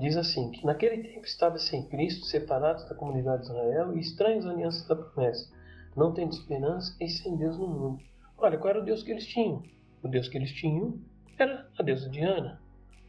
Diz 0.00 0.16
assim: 0.16 0.50
que 0.50 0.64
naquele 0.64 1.02
tempo 1.02 1.26
estava 1.26 1.58
sem 1.58 1.86
Cristo, 1.86 2.24
separados 2.24 2.88
da 2.88 2.94
comunidade 2.94 3.42
de 3.42 3.48
Israel 3.48 3.94
e 3.94 4.00
estranhos 4.00 4.46
à 4.46 4.50
aliança 4.50 4.88
da 4.88 4.96
promessa, 4.96 5.52
não 5.94 6.14
tendo 6.14 6.32
esperança 6.32 6.96
e 6.98 7.06
sem 7.06 7.36
Deus 7.36 7.58
no 7.58 7.68
mundo. 7.68 8.02
Olha, 8.38 8.56
qual 8.56 8.70
era 8.70 8.80
o 8.80 8.84
Deus 8.84 9.02
que 9.02 9.10
eles 9.10 9.26
tinham? 9.26 9.62
O 10.02 10.08
Deus 10.08 10.26
que 10.26 10.38
eles 10.38 10.52
tinham 10.52 10.98
era 11.38 11.68
a 11.78 11.82
deusa 11.82 12.08
Diana, 12.08 12.62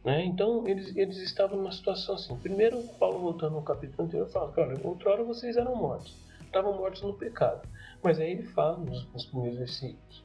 né? 0.04 0.22
Então 0.26 0.68
eles, 0.68 0.94
eles 0.94 1.16
estavam 1.16 1.56
numa 1.56 1.72
situação 1.72 2.14
assim. 2.14 2.36
Primeiro, 2.36 2.82
Paulo 3.00 3.20
voltando 3.20 3.54
no 3.54 3.62
capítulo 3.62 4.04
anterior 4.04 4.28
fala 4.28 4.52
que 4.52 4.60
olha, 4.60 4.78
outrora 4.86 5.24
vocês 5.24 5.56
eram 5.56 5.74
mortos, 5.74 6.14
estavam 6.44 6.76
mortos 6.76 7.00
no 7.00 7.14
pecado. 7.14 7.66
Mas 8.02 8.20
aí 8.20 8.32
ele 8.32 8.42
fala 8.42 8.76
nos, 8.76 9.10
nos 9.14 9.24
primeiros 9.24 9.58
versículos 9.58 10.24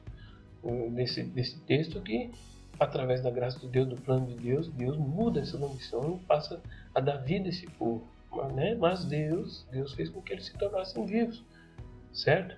eh, 0.64 0.90
desse, 0.90 1.22
desse 1.22 1.58
texto 1.60 2.02
que 2.02 2.30
através 2.78 3.22
da 3.22 3.30
graça 3.30 3.58
de 3.58 3.68
Deus, 3.68 3.88
do 3.88 3.96
plano 3.96 4.26
de 4.26 4.34
Deus, 4.34 4.68
Deus 4.68 4.96
muda 4.96 5.40
essa 5.40 5.58
condição 5.58 6.16
e 6.16 6.26
passa 6.26 6.60
a 6.94 7.00
dar 7.00 7.16
vida 7.16 7.46
a 7.46 7.48
esse 7.50 7.66
povo. 7.72 8.06
Mas, 8.30 8.52
né? 8.52 8.74
Mas 8.74 9.04
Deus, 9.04 9.66
Deus 9.70 9.94
fez 9.94 10.08
com 10.08 10.20
que 10.22 10.32
eles 10.32 10.46
se 10.46 10.56
tornassem 10.56 11.04
vivos, 11.04 11.44
certo? 12.12 12.56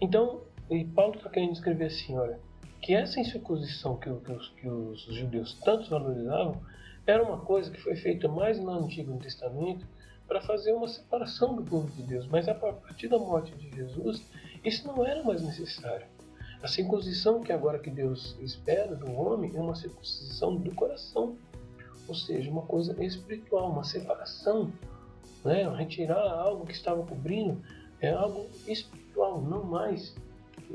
Então, 0.00 0.42
Paulo 0.94 1.16
está 1.16 1.28
querendo 1.28 1.52
escrever 1.52 1.86
assim, 1.86 2.16
olha, 2.16 2.38
que 2.80 2.94
essa 2.94 3.20
incircuncisão 3.20 3.96
que, 3.96 4.12
que, 4.12 4.32
os, 4.32 4.48
que 4.50 4.68
os 4.68 5.02
judeus 5.14 5.58
tanto 5.64 5.88
valorizavam 5.90 6.60
era 7.06 7.22
uma 7.22 7.38
coisa 7.38 7.70
que 7.70 7.80
foi 7.80 7.96
feita 7.96 8.28
mais 8.28 8.58
no 8.58 8.70
Antigo 8.70 9.16
Testamento 9.18 9.86
para 10.26 10.40
fazer 10.40 10.72
uma 10.72 10.88
separação 10.88 11.54
do 11.54 11.62
povo 11.62 11.90
de 11.90 12.02
Deus. 12.02 12.26
Mas 12.26 12.48
a 12.48 12.54
partir 12.54 13.08
da 13.08 13.18
morte 13.18 13.54
de 13.54 13.70
Jesus, 13.70 14.24
isso 14.64 14.86
não 14.86 15.04
era 15.04 15.22
mais 15.22 15.42
necessário. 15.42 16.06
A 16.62 16.68
circuncisão 16.68 17.40
que 17.40 17.52
agora 17.52 17.78
que 17.78 17.90
Deus 17.90 18.36
espera 18.40 18.94
do 18.94 19.10
homem 19.12 19.50
é 19.54 19.60
uma 19.60 19.74
circuncisão 19.74 20.56
do 20.56 20.72
coração, 20.74 21.36
ou 22.06 22.14
seja, 22.14 22.50
uma 22.50 22.62
coisa 22.62 23.02
espiritual, 23.04 23.70
uma 23.70 23.82
separação, 23.82 24.72
né? 25.44 25.68
retirar 25.76 26.20
algo 26.20 26.64
que 26.64 26.72
estava 26.72 27.02
cobrindo 27.04 27.60
é 28.00 28.10
algo 28.10 28.46
espiritual, 28.66 29.40
não 29.40 29.64
mais 29.64 30.14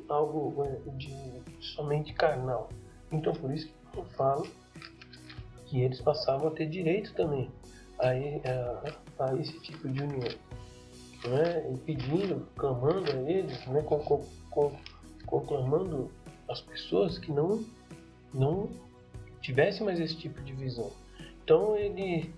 algo 0.09 0.63
é, 0.63 0.77
de 0.97 1.13
somente 1.61 2.13
carnal. 2.13 2.69
Então 3.11 3.33
por 3.33 3.51
isso 3.51 3.67
que 3.91 3.97
eu 3.97 4.05
falo 4.05 4.45
que 5.65 5.81
eles 5.81 6.01
passavam 6.01 6.49
a 6.49 6.51
ter 6.51 6.67
direito 6.67 7.13
também 7.13 7.49
a, 7.99 8.09
a, 9.19 9.25
a 9.25 9.35
esse 9.35 9.57
tipo 9.61 9.87
de 9.89 10.01
união. 10.01 10.29
Né? 11.25 11.71
E 11.73 11.77
pedindo, 11.79 12.47
clamando 12.55 13.11
a 13.11 13.31
eles, 13.31 13.65
né? 13.67 13.81
com, 13.81 13.99
com, 13.99 14.23
com, 14.51 14.71
conclamando 15.27 16.09
as 16.49 16.61
pessoas 16.61 17.19
que 17.19 17.31
não, 17.31 17.63
não 18.33 18.69
tivessem 19.41 19.85
mais 19.85 19.99
esse 19.99 20.15
tipo 20.15 20.41
de 20.41 20.53
visão. 20.53 20.91
Então 21.43 21.75
ele 21.75 22.33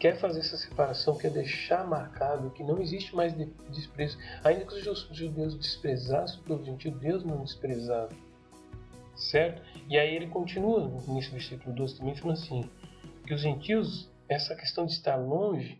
quer 0.00 0.18
fazer 0.18 0.40
essa 0.40 0.56
separação, 0.56 1.16
quer 1.16 1.30
deixar 1.30 1.86
marcado 1.86 2.50
que 2.50 2.64
não 2.64 2.80
existe 2.80 3.14
mais 3.14 3.32
desprezo. 3.70 4.18
Ainda 4.42 4.64
que 4.64 4.74
os 4.74 5.08
judeus 5.12 5.56
desprezassem 5.56 6.40
o 6.48 6.64
gentil, 6.64 6.90
Deus 6.90 7.24
não 7.24 7.44
desprezava. 7.44 8.08
Certo? 9.14 9.62
E 9.88 9.96
aí 9.96 10.16
ele 10.16 10.26
continua 10.26 10.90
nesse 11.06 11.30
versículo 11.30 11.72
12 11.74 11.98
também 11.98 12.16
falando 12.16 12.38
assim, 12.38 12.68
que 13.24 13.32
os 13.32 13.40
gentios, 13.40 14.10
essa 14.28 14.56
questão 14.56 14.86
de 14.86 14.92
estar 14.92 15.14
longe, 15.14 15.78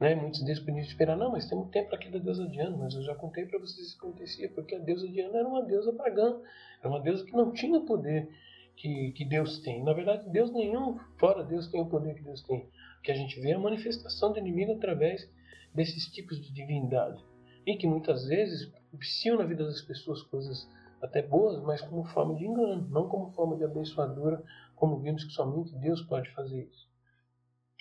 né, 0.00 0.14
muitos 0.14 0.42
deles 0.42 0.60
podiam 0.60 0.78
esperar, 0.78 1.14
não, 1.14 1.30
mas 1.30 1.46
tem 1.46 1.58
um 1.58 1.68
tempo 1.68 1.94
aqui 1.94 2.08
da 2.08 2.18
deusa 2.18 2.48
Diana, 2.48 2.74
mas 2.74 2.94
eu 2.94 3.02
já 3.02 3.14
contei 3.14 3.44
para 3.44 3.58
vocês 3.58 3.92
o 3.92 3.98
que 3.98 4.06
acontecia, 4.06 4.48
porque 4.48 4.74
a 4.74 4.78
deusa 4.78 5.06
Diana 5.06 5.38
era 5.38 5.46
uma 5.46 5.62
deusa 5.62 5.92
pagã, 5.92 6.40
era 6.80 6.88
uma 6.88 7.00
deusa 7.00 7.24
que 7.24 7.32
não 7.32 7.52
tinha 7.52 7.80
poder 7.80 8.30
que, 8.76 9.12
que 9.12 9.26
Deus 9.26 9.58
tem. 9.60 9.84
Na 9.84 9.92
verdade, 9.92 10.30
Deus 10.30 10.50
nenhum, 10.52 10.98
fora 11.18 11.44
Deus, 11.44 11.68
tem 11.68 11.82
o 11.82 11.86
poder 11.86 12.14
que 12.14 12.22
Deus 12.22 12.42
tem. 12.42 12.60
O 12.98 13.02
que 13.02 13.12
a 13.12 13.14
gente 13.14 13.38
vê 13.40 13.50
é 13.50 13.54
a 13.54 13.58
manifestação 13.58 14.32
do 14.32 14.38
inimigo 14.38 14.72
através 14.72 15.30
desses 15.74 16.06
tipos 16.06 16.40
de 16.40 16.50
divindade, 16.50 17.22
e 17.66 17.76
que 17.76 17.86
muitas 17.86 18.24
vezes 18.26 18.72
propiciam 18.90 19.36
na 19.36 19.44
vida 19.44 19.64
das 19.64 19.82
pessoas 19.82 20.22
coisas 20.22 20.66
até 21.02 21.22
boas, 21.22 21.62
mas 21.62 21.82
como 21.82 22.04
forma 22.04 22.34
de 22.36 22.46
engano, 22.46 22.88
não 22.90 23.06
como 23.06 23.32
forma 23.32 23.56
de 23.56 23.64
abençoadora, 23.64 24.42
como 24.74 24.98
vimos 24.98 25.24
que 25.24 25.32
somente 25.32 25.74
Deus 25.76 26.00
pode 26.02 26.30
fazer 26.30 26.62
isso. 26.62 26.89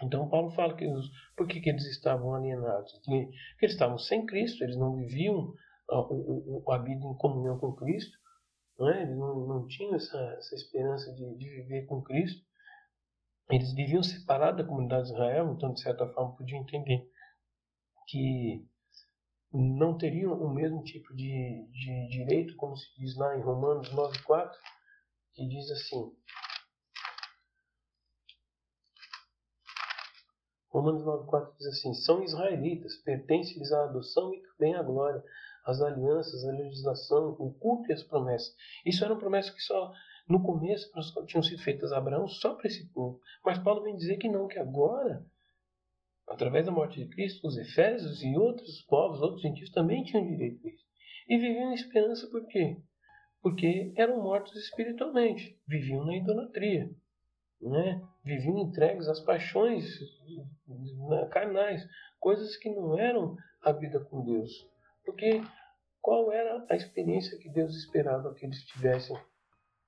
Então 0.04 0.30
Paulo 0.30 0.52
fala 0.52 0.76
que 0.76 0.86
eles, 0.86 1.06
por 1.36 1.48
que, 1.48 1.60
que 1.60 1.70
eles 1.70 1.86
estavam 1.86 2.34
alienados? 2.34 2.92
Porque 2.94 3.30
eles 3.62 3.74
estavam 3.74 3.98
sem 3.98 4.26
Cristo, 4.26 4.64
eles 4.64 4.78
não 4.78 4.96
viviam 4.96 5.54
a, 5.90 5.98
a, 5.98 6.76
a 6.76 6.78
vida 6.80 7.06
em 7.06 7.18
comunhão 7.18 7.58
com 7.60 7.74
Cristo, 7.74 8.18
não 8.78 8.90
é? 8.90 9.04
eles 9.04 9.18
não, 9.18 9.48
não 9.48 9.68
tinham 9.68 9.96
essa, 9.96 10.18
essa 10.38 10.56
esperança 10.56 11.12
de, 11.14 11.38
de, 11.38 11.50
viver 11.50 11.86
com 11.86 12.02
Cristo. 12.02 12.48
Eles 13.50 13.74
viviam 13.74 14.02
separados 14.02 14.62
da 14.62 14.68
comunidade 14.68 15.08
de 15.08 15.14
Israel, 15.14 15.54
então 15.54 15.74
de 15.74 15.82
certa 15.82 16.08
forma 16.14 16.36
podiam 16.36 16.62
entender 16.62 17.10
que 18.08 18.66
não 19.52 19.98
teriam 19.98 20.34
o 20.34 20.54
mesmo 20.54 20.84
tipo 20.84 21.14
de, 21.16 21.68
de 21.72 22.08
direito, 22.10 22.56
como 22.56 22.78
se 22.78 22.88
diz 22.98 23.18
lá 23.18 23.36
em 23.36 23.42
Romanos 23.42 23.90
9,4, 23.92 24.52
que 25.34 25.48
diz 25.48 25.70
assim: 25.72 26.12
Romanos 30.70 31.04
9,4 31.04 31.56
diz 31.58 31.68
assim: 31.68 31.94
São 31.94 32.24
israelitas, 32.24 32.96
pertence-lhes 32.98 33.72
a 33.72 33.86
adoção 33.86 34.34
e 34.34 34.42
também 34.42 34.76
a 34.76 34.84
glória, 34.84 35.24
as 35.66 35.82
alianças, 35.82 36.46
a 36.46 36.52
legislação, 36.52 37.36
o 37.40 37.54
culto 37.54 37.90
e 37.90 37.94
as 37.94 38.04
promessas. 38.04 38.56
Isso 38.86 39.04
eram 39.04 39.18
promessas 39.18 39.52
que 39.52 39.62
só 39.62 39.92
no 40.28 40.44
começo 40.44 40.92
tinham 41.26 41.42
sido 41.42 41.62
feitas 41.64 41.92
a 41.92 41.98
Abraão 41.98 42.28
só 42.28 42.54
para 42.54 42.68
esse 42.68 42.88
povo. 42.94 43.20
Mas 43.44 43.58
Paulo 43.58 43.84
vem 43.84 43.96
dizer 43.96 44.18
que 44.18 44.30
não, 44.30 44.48
que 44.48 44.60
agora, 44.60 45.26
através 46.28 46.68
da 46.68 46.72
morte 46.72 47.04
de 47.04 47.10
Cristo, 47.10 47.48
os 47.48 47.58
Efésios 47.58 48.22
e 48.22 48.38
outros 48.38 48.84
povos, 48.84 49.22
outros 49.22 49.42
gentios 49.42 49.72
também 49.72 50.04
tinham 50.04 50.28
direito 50.28 50.66
a 50.66 50.70
isso. 50.70 50.86
E 51.28 51.38
viviam 51.38 51.72
em 51.72 51.76
esperança 51.76 52.30
por 52.30 52.46
quê? 52.48 52.78
Porque 53.42 53.92
eram 53.96 54.22
mortos 54.22 54.56
espiritualmente, 54.56 55.60
viviam 55.68 56.06
na 56.06 56.16
idolatria 56.16 56.90
né? 57.62 58.02
Viviam 58.30 58.60
entregues 58.60 59.08
às 59.08 59.20
paixões 59.20 59.86
né, 60.68 61.26
carnais, 61.32 61.84
coisas 62.20 62.56
que 62.58 62.70
não 62.70 62.98
eram 62.98 63.36
a 63.64 63.72
vida 63.72 64.00
com 64.00 64.24
Deus. 64.24 64.52
Porque 65.04 65.42
qual 66.02 66.32
era 66.32 66.66
a 66.70 66.76
experiência 66.76 67.38
que 67.40 67.50
Deus 67.50 67.76
esperava 67.76 68.34
que 68.36 68.46
eles 68.46 68.64
tivessem 68.66 69.18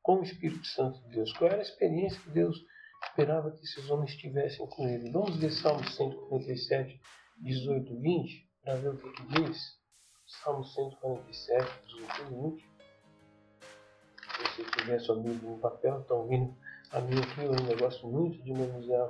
com 0.01 0.19
o 0.19 0.23
Espírito 0.23 0.65
Santo 0.65 0.99
de 1.03 1.09
Deus? 1.09 1.31
Qual 1.33 1.49
era 1.49 1.59
a 1.59 1.63
experiência 1.63 2.19
que 2.21 2.31
Deus 2.31 2.57
esperava 3.03 3.51
que 3.51 3.63
esses 3.63 3.89
homens 3.89 4.15
tivessem 4.15 4.67
com 4.67 4.87
ele? 4.87 5.11
Vamos 5.11 5.37
ver 5.37 5.51
Salmo 5.51 5.87
147, 5.87 6.99
18 7.37 7.99
20, 7.99 8.49
para 8.63 8.75
ver 8.75 8.89
o 8.89 8.97
que, 8.97 9.11
que 9.11 9.27
diz. 9.27 9.79
Salmo 10.43 10.63
147, 10.63 11.87
18 11.87 12.21
e 12.21 12.53
20. 12.53 12.71
Se 14.31 14.63
você 14.63 14.71
tiver 14.77 14.99
sua 14.99 15.17
Bíblia 15.17 15.51
no 15.51 15.59
papel, 15.59 16.01
estão 16.01 16.17
ouvindo 16.17 16.57
a 16.91 16.99
minha 16.99 17.21
aqui 17.21 17.41
eu 17.41 17.51
ainda 17.51 17.75
gosto 17.75 18.07
muito 18.07 18.41
de 18.43 18.51
manusear 18.51 19.09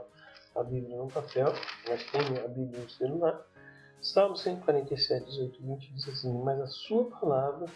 a 0.56 0.64
Bíblia 0.64 0.98
no 0.98 1.08
papel, 1.08 1.54
mas 1.88 2.04
tenho 2.12 2.46
a 2.46 2.48
Bíblia 2.48 2.80
no 2.80 2.90
celular. 2.90 3.42
Salmo 4.02 4.36
147, 4.36 5.26
18 5.26 5.62
20 5.62 5.94
diz 5.94 6.08
assim: 6.10 6.44
Mas 6.44 6.60
a 6.60 6.68
sua 6.68 7.06
palavra 7.06 7.68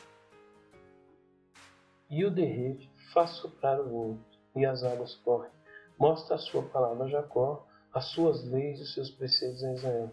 e 2.09 2.23
o 2.23 2.31
derrete 2.31 2.89
faz 3.13 3.31
soprar 3.31 3.79
o 3.79 4.13
vento, 4.13 4.39
e 4.55 4.65
as 4.65 4.83
águas 4.83 5.15
correm. 5.15 5.51
Mostra 5.99 6.35
a 6.35 6.39
sua 6.39 6.63
palavra 6.63 7.05
a 7.05 7.09
Jacó, 7.09 7.65
as 7.93 8.05
suas 8.11 8.43
leis 8.45 8.79
e 8.79 8.83
os 8.83 8.93
seus 8.93 9.09
preceitos 9.11 9.63
a 9.63 9.73
Israel. 9.73 10.11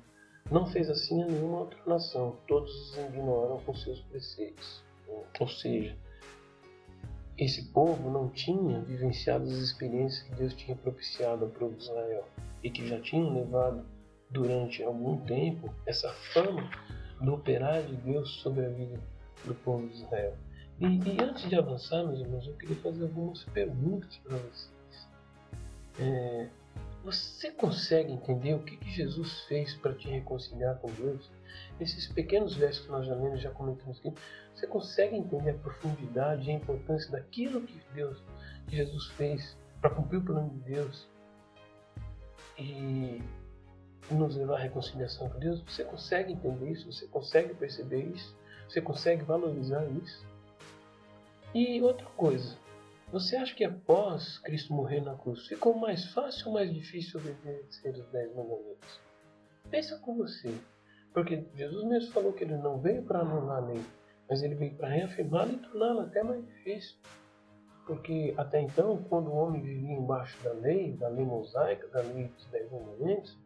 Não 0.51 0.67
fez 0.67 0.89
assim 0.89 1.23
a 1.23 1.27
nenhuma 1.27 1.61
outra 1.61 1.79
nação, 1.87 2.39
todos 2.47 2.73
os 2.91 2.99
ignoram 2.99 3.61
com 3.65 3.75
seus 3.75 4.01
preceitos. 4.03 4.83
Ou 5.39 5.49
seja, 5.49 5.97
esse 7.45 7.65
povo 7.73 8.11
não 8.11 8.29
tinha 8.29 8.81
vivenciado 8.81 9.45
as 9.45 9.53
experiências 9.53 10.23
que 10.23 10.35
Deus 10.35 10.55
tinha 10.55 10.77
propiciado 10.77 11.45
ao 11.45 11.51
povo 11.51 11.75
de 11.75 11.83
Israel 11.83 12.29
e 12.63 12.71
que 12.71 12.87
já 12.87 13.01
tinham 13.01 13.35
levado 13.35 13.85
durante 14.31 14.83
algum 14.83 15.19
tempo 15.25 15.73
essa 15.87 16.13
fama 16.33 16.71
do 17.21 17.35
operar 17.35 17.83
de 17.83 17.97
Deus 17.97 18.41
sobre 18.41 18.67
a 18.67 18.69
vida 18.69 19.01
do 19.45 19.55
povo 19.55 19.87
de 19.89 19.95
Israel. 19.95 20.37
E, 20.81 20.87
e 20.87 21.23
antes 21.23 21.49
de 21.49 21.57
avançar, 21.57 22.05
meus 22.05 22.21
irmãos, 22.21 22.47
eu 22.47 22.55
queria 22.55 22.77
fazer 22.77 23.03
algumas 23.03 23.45
perguntas 23.45 24.17
para 24.19 24.37
vocês. 24.37 25.09
É, 26.01 26.49
você 27.05 27.51
consegue 27.51 28.13
entender 28.13 28.55
o 28.55 28.63
que, 28.63 28.77
que 28.77 28.91
Jesus 28.91 29.41
fez 29.43 29.75
para 29.75 29.93
te 29.95 30.09
reconciliar 30.09 30.79
com 30.79 30.91
Deus? 30.93 31.31
Esses 31.81 32.07
pequenos 32.07 32.55
versos 32.55 32.85
que 32.85 32.93
nós 32.93 33.07
já 33.07 33.15
lemos, 33.15 33.41
já 33.41 33.51
comentamos 33.51 33.99
aqui, 33.99 34.13
você 34.55 34.67
consegue 34.67 35.17
entender 35.17 35.51
a 35.51 35.55
profundidade 35.55 36.49
e 36.49 36.53
a 36.53 36.55
importância 36.55 37.11
daquilo 37.11 37.63
que 37.63 37.81
Deus, 37.93 38.23
que 38.69 38.77
Jesus 38.77 39.09
fez 39.13 39.57
para 39.81 39.91
cumprir 39.91 40.19
o 40.19 40.25
plano 40.25 40.51
de 40.51 40.59
Deus 40.61 41.09
e 42.57 43.21
nos 44.11 44.37
levar 44.37 44.57
à 44.57 44.61
reconciliação 44.61 45.29
com 45.29 45.39
Deus? 45.39 45.61
Você 45.63 45.85
consegue 45.85 46.33
entender 46.33 46.71
isso? 46.71 46.93
Você 46.93 47.07
consegue 47.07 47.55
perceber 47.55 48.05
isso? 48.05 48.37
Você 48.69 48.81
consegue 48.81 49.25
valorizar 49.25 49.85
isso? 49.87 50.25
E 51.55 51.83
outra 51.83 52.07
coisa, 52.17 52.57
você 53.13 53.37
acha 53.37 53.55
que 53.55 53.63
após 53.63 54.39
Cristo 54.39 54.73
morrer 54.73 55.03
na 55.03 55.15
cruz 55.15 55.47
ficou 55.47 55.77
mais 55.77 56.11
fácil 56.15 56.47
ou 56.47 56.55
mais 56.55 56.73
difícil 56.73 57.21
obedecer 57.21 57.91
os 57.91 58.07
dez 58.07 58.35
mandamentos? 58.35 59.01
Pensa 59.71 59.99
com 59.99 60.17
você. 60.17 60.51
Porque 61.13 61.45
Jesus 61.55 61.85
mesmo 61.85 62.11
falou 62.11 62.33
que 62.33 62.43
ele 62.43 62.57
não 62.57 62.81
veio 62.81 63.03
para 63.03 63.19
anular 63.19 63.59
a 63.59 63.67
lei, 63.67 63.83
mas 64.31 64.43
ele 64.43 64.55
veio 64.55 64.75
para 64.77 64.89
reafirmá-la 64.89 65.53
e 65.53 65.59
torná-la 65.59 66.05
até 66.05 66.23
mais 66.23 66.43
difícil. 66.47 66.97
Porque 67.87 68.33
até 68.39 68.63
então, 68.63 69.03
quando 69.11 69.29
o 69.29 69.35
homem 69.35 69.61
vivia 69.61 69.93
embaixo 69.93 70.43
da 70.43 70.55
lei, 70.55 70.93
da 70.97 71.09
lei 71.09 71.27
mosaica, 71.27 71.87
da 71.89 72.01
lei 72.01 72.29
dos 72.29 72.47
dez 72.47 72.71
mandamentos, 72.73 73.39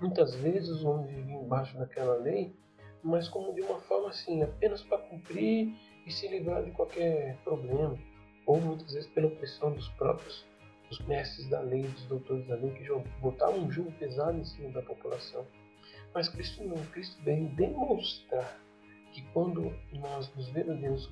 muitas 0.00 0.34
vezes 0.34 0.82
o 0.82 0.88
homem 0.88 1.06
vivia 1.06 1.36
embaixo 1.36 1.78
daquela 1.78 2.16
lei, 2.16 2.52
mas 3.00 3.28
como 3.28 3.54
de 3.54 3.60
uma 3.60 3.78
forma 3.82 4.08
assim, 4.08 4.42
apenas 4.42 4.82
para 4.82 4.98
cumprir 4.98 5.72
e 6.08 6.12
se 6.12 6.26
livrar 6.26 6.64
de 6.64 6.70
qualquer 6.70 7.36
problema, 7.44 7.98
ou 8.46 8.58
muitas 8.58 8.92
vezes 8.92 9.08
pela 9.10 9.28
opressão 9.28 9.72
dos 9.72 9.88
próprios 9.90 10.46
dos 10.88 10.98
mestres 11.00 11.46
da 11.50 11.60
lei, 11.60 11.82
dos 11.82 12.06
doutores 12.06 12.46
da 12.46 12.54
lei, 12.54 12.70
que 12.70 12.88
botavam 13.20 13.64
um 13.64 13.70
jugo 13.70 13.92
pesado 13.92 14.38
em 14.38 14.44
cima 14.44 14.70
da 14.70 14.80
população. 14.80 15.46
Mas 16.14 16.30
Cristo 16.30 16.64
não, 16.64 16.82
Cristo 16.86 17.22
veio 17.22 17.46
demonstrar 17.50 18.58
que 19.12 19.20
quando 19.34 19.70
nós 19.92 20.34
nos 20.34 20.48
verdadeiramente 20.48 21.08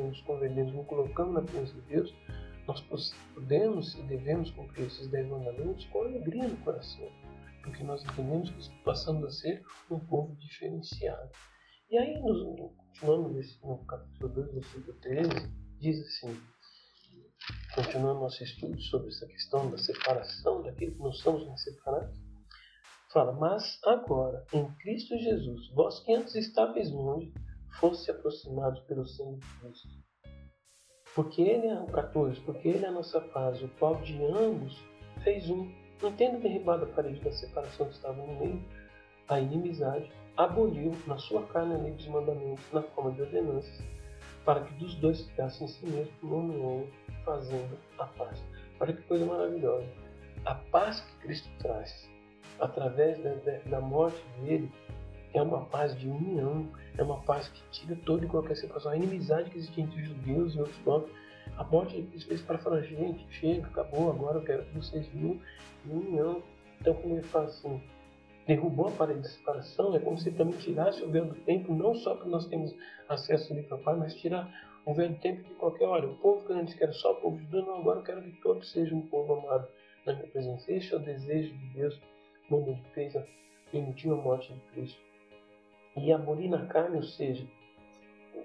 nos 0.00 0.20
convertemos, 0.22 0.72
nos 0.72 0.86
colocamos 0.86 1.34
na 1.34 1.42
presença 1.42 1.74
de 1.74 1.80
Deus, 1.82 2.14
nós 2.66 2.80
podemos 3.34 3.94
e 3.98 4.02
devemos 4.02 4.52
cumprir 4.52 4.86
esses 4.86 5.08
dez 5.08 5.26
mandamentos 5.26 5.84
com 5.86 6.02
alegria 6.02 6.46
no 6.46 6.56
coração, 6.58 7.08
porque 7.64 7.82
nós 7.82 8.04
entendemos 8.04 8.50
que 8.50 8.82
passamos 8.84 9.24
a 9.24 9.30
ser 9.30 9.62
um 9.90 9.98
povo 9.98 10.36
diferenciado. 10.36 11.30
E 11.90 11.98
aí, 11.98 12.20
continuando 12.92 13.40
no 13.64 13.78
capítulo 13.86 14.32
2, 14.34 14.52
versículo 14.52 14.92
13, 15.00 15.30
diz 15.78 16.00
assim, 16.00 16.40
continuando 17.74 18.20
nosso 18.20 18.42
estudo 18.44 18.80
sobre 18.82 19.08
essa 19.08 19.26
questão 19.26 19.70
da 19.70 19.78
separação 19.78 20.62
daquilo 20.62 20.92
que 20.92 20.98
nós 20.98 21.18
somos 21.18 21.62
separados, 21.62 22.18
fala, 23.12 23.32
mas 23.32 23.78
agora, 23.84 24.44
em 24.52 24.70
Cristo 24.76 25.16
Jesus, 25.18 25.68
vós 25.74 26.00
que 26.00 26.12
antes 26.14 26.34
estáveis 26.34 26.90
longe, 26.90 27.32
fosse 27.80 28.10
aproximados 28.10 28.80
pelo 28.82 29.06
sangue 29.06 29.40
de 29.40 29.60
Cristo. 29.60 29.88
Porque 31.14 31.42
Ele 31.42 31.66
é 31.66 31.80
o 31.80 31.86
14, 31.86 32.40
porque 32.42 32.68
Ele 32.68 32.84
é 32.84 32.88
a 32.88 32.92
nossa 32.92 33.20
paz, 33.20 33.62
o 33.62 33.68
qual 33.78 34.00
de 34.02 34.22
ambos 34.24 34.78
fez 35.24 35.48
um. 35.48 35.70
Não 36.02 36.14
tendo 36.16 36.40
derribado 36.40 36.84
a 36.84 36.88
parede 36.88 37.20
da 37.20 37.30
separação 37.32 37.86
que 37.86 37.94
estava 37.94 38.26
no 38.26 38.38
meio, 38.38 38.62
a 39.28 39.40
inimizade, 39.40 40.10
aboliu 40.36 40.92
na 41.06 41.18
sua 41.18 41.42
carne 41.46 41.74
a 41.74 41.78
lei 41.78 41.92
dos 41.92 42.06
mandamentos 42.08 42.64
na 42.72 42.82
forma 42.82 43.12
de 43.12 43.22
ordenanças, 43.22 43.82
para 44.44 44.64
que 44.64 44.74
dos 44.74 44.94
dois 44.96 45.20
ficassem 45.26 45.66
em 45.66 45.70
si 45.70 45.86
mesmo 45.86 46.12
nome 46.22 46.56
homem, 46.56 46.90
fazendo 47.24 47.78
a 47.98 48.04
paz. 48.06 48.42
Olha 48.80 48.92
que 48.92 49.02
coisa 49.02 49.24
maravilhosa. 49.24 49.86
A 50.44 50.54
paz 50.54 51.00
que 51.00 51.26
Cristo 51.26 51.48
traz, 51.58 52.10
através 52.58 53.22
da, 53.22 53.34
da 53.66 53.80
morte 53.80 54.20
dele, 54.40 54.70
é 55.34 55.40
uma 55.40 55.64
paz 55.66 55.96
de 55.98 56.08
união, 56.08 56.68
é 56.98 57.02
uma 57.02 57.20
paz 57.22 57.48
que 57.48 57.62
tira 57.70 57.96
toda 58.04 58.24
e 58.24 58.28
qualquer 58.28 58.56
separação. 58.56 58.90
A 58.92 58.96
inimizade 58.96 59.50
que 59.50 59.58
existia 59.58 59.84
entre 59.84 60.00
os 60.00 60.08
judeus 60.08 60.54
e 60.54 60.58
outros 60.58 60.78
povos, 60.78 61.10
a 61.56 61.64
morte 61.64 62.00
de 62.00 62.08
Cristo 62.08 62.28
fez 62.28 62.42
para 62.42 62.58
falar, 62.58 62.82
gente, 62.82 63.26
chega, 63.30 63.66
acabou, 63.66 64.10
agora 64.10 64.38
eu 64.38 64.44
quero 64.44 64.64
que 64.64 64.74
vocês 64.74 65.06
vivam 65.08 65.40
em 65.86 65.90
união. 65.90 66.42
Então, 66.80 66.94
como 66.94 67.14
ele 67.14 67.22
fala 67.22 67.46
assim, 67.46 67.80
derrubou 68.46 68.88
a 68.88 68.90
parede 68.92 69.20
de 69.20 69.28
separação, 69.28 69.94
é 69.94 69.98
como 69.98 70.18
se 70.18 70.30
também 70.32 70.58
tirasse 70.58 71.02
o 71.02 71.10
véu 71.10 71.26
do 71.26 71.34
templo, 71.42 71.74
não 71.74 71.94
só 71.94 72.14
para 72.14 72.26
nós 72.26 72.46
termos 72.46 72.74
acesso 73.08 73.52
ali 73.52 73.62
para 73.62 73.76
o 73.76 73.80
Pai, 73.80 73.96
mas 73.96 74.14
tirar 74.14 74.48
o 74.84 74.94
véu 74.94 75.08
do 75.08 75.18
templo 75.18 75.44
de 75.44 75.54
qualquer 75.54 75.86
hora. 75.86 76.06
O 76.06 76.16
povo 76.16 76.46
que 76.46 76.52
antes 76.52 76.80
era 76.80 76.92
só 76.92 77.12
o 77.12 77.16
povo 77.16 77.38
judeu, 77.38 77.64
não, 77.64 77.76
agora 77.76 78.00
eu 78.00 78.04
quero 78.04 78.22
que 78.22 78.32
todos 78.42 78.70
sejam 78.70 78.98
um 78.98 79.06
povo 79.06 79.34
amado 79.34 79.68
na 80.04 80.14
minha 80.14 80.26
presença. 80.28 80.72
Este 80.72 80.94
é 80.94 80.96
o 80.96 81.00
desejo 81.00 81.54
de 81.54 81.66
Deus 81.74 82.00
quando 82.48 82.68
ele 82.68 82.82
fez 82.94 83.14
a, 83.16 83.24
permitiu 83.70 84.14
a 84.14 84.16
morte 84.16 84.52
de 84.52 84.60
Cristo 84.72 85.00
e 85.96 86.12
abolir 86.12 86.48
na 86.48 86.66
carne, 86.66 86.96
ou 86.96 87.02
seja, 87.02 87.46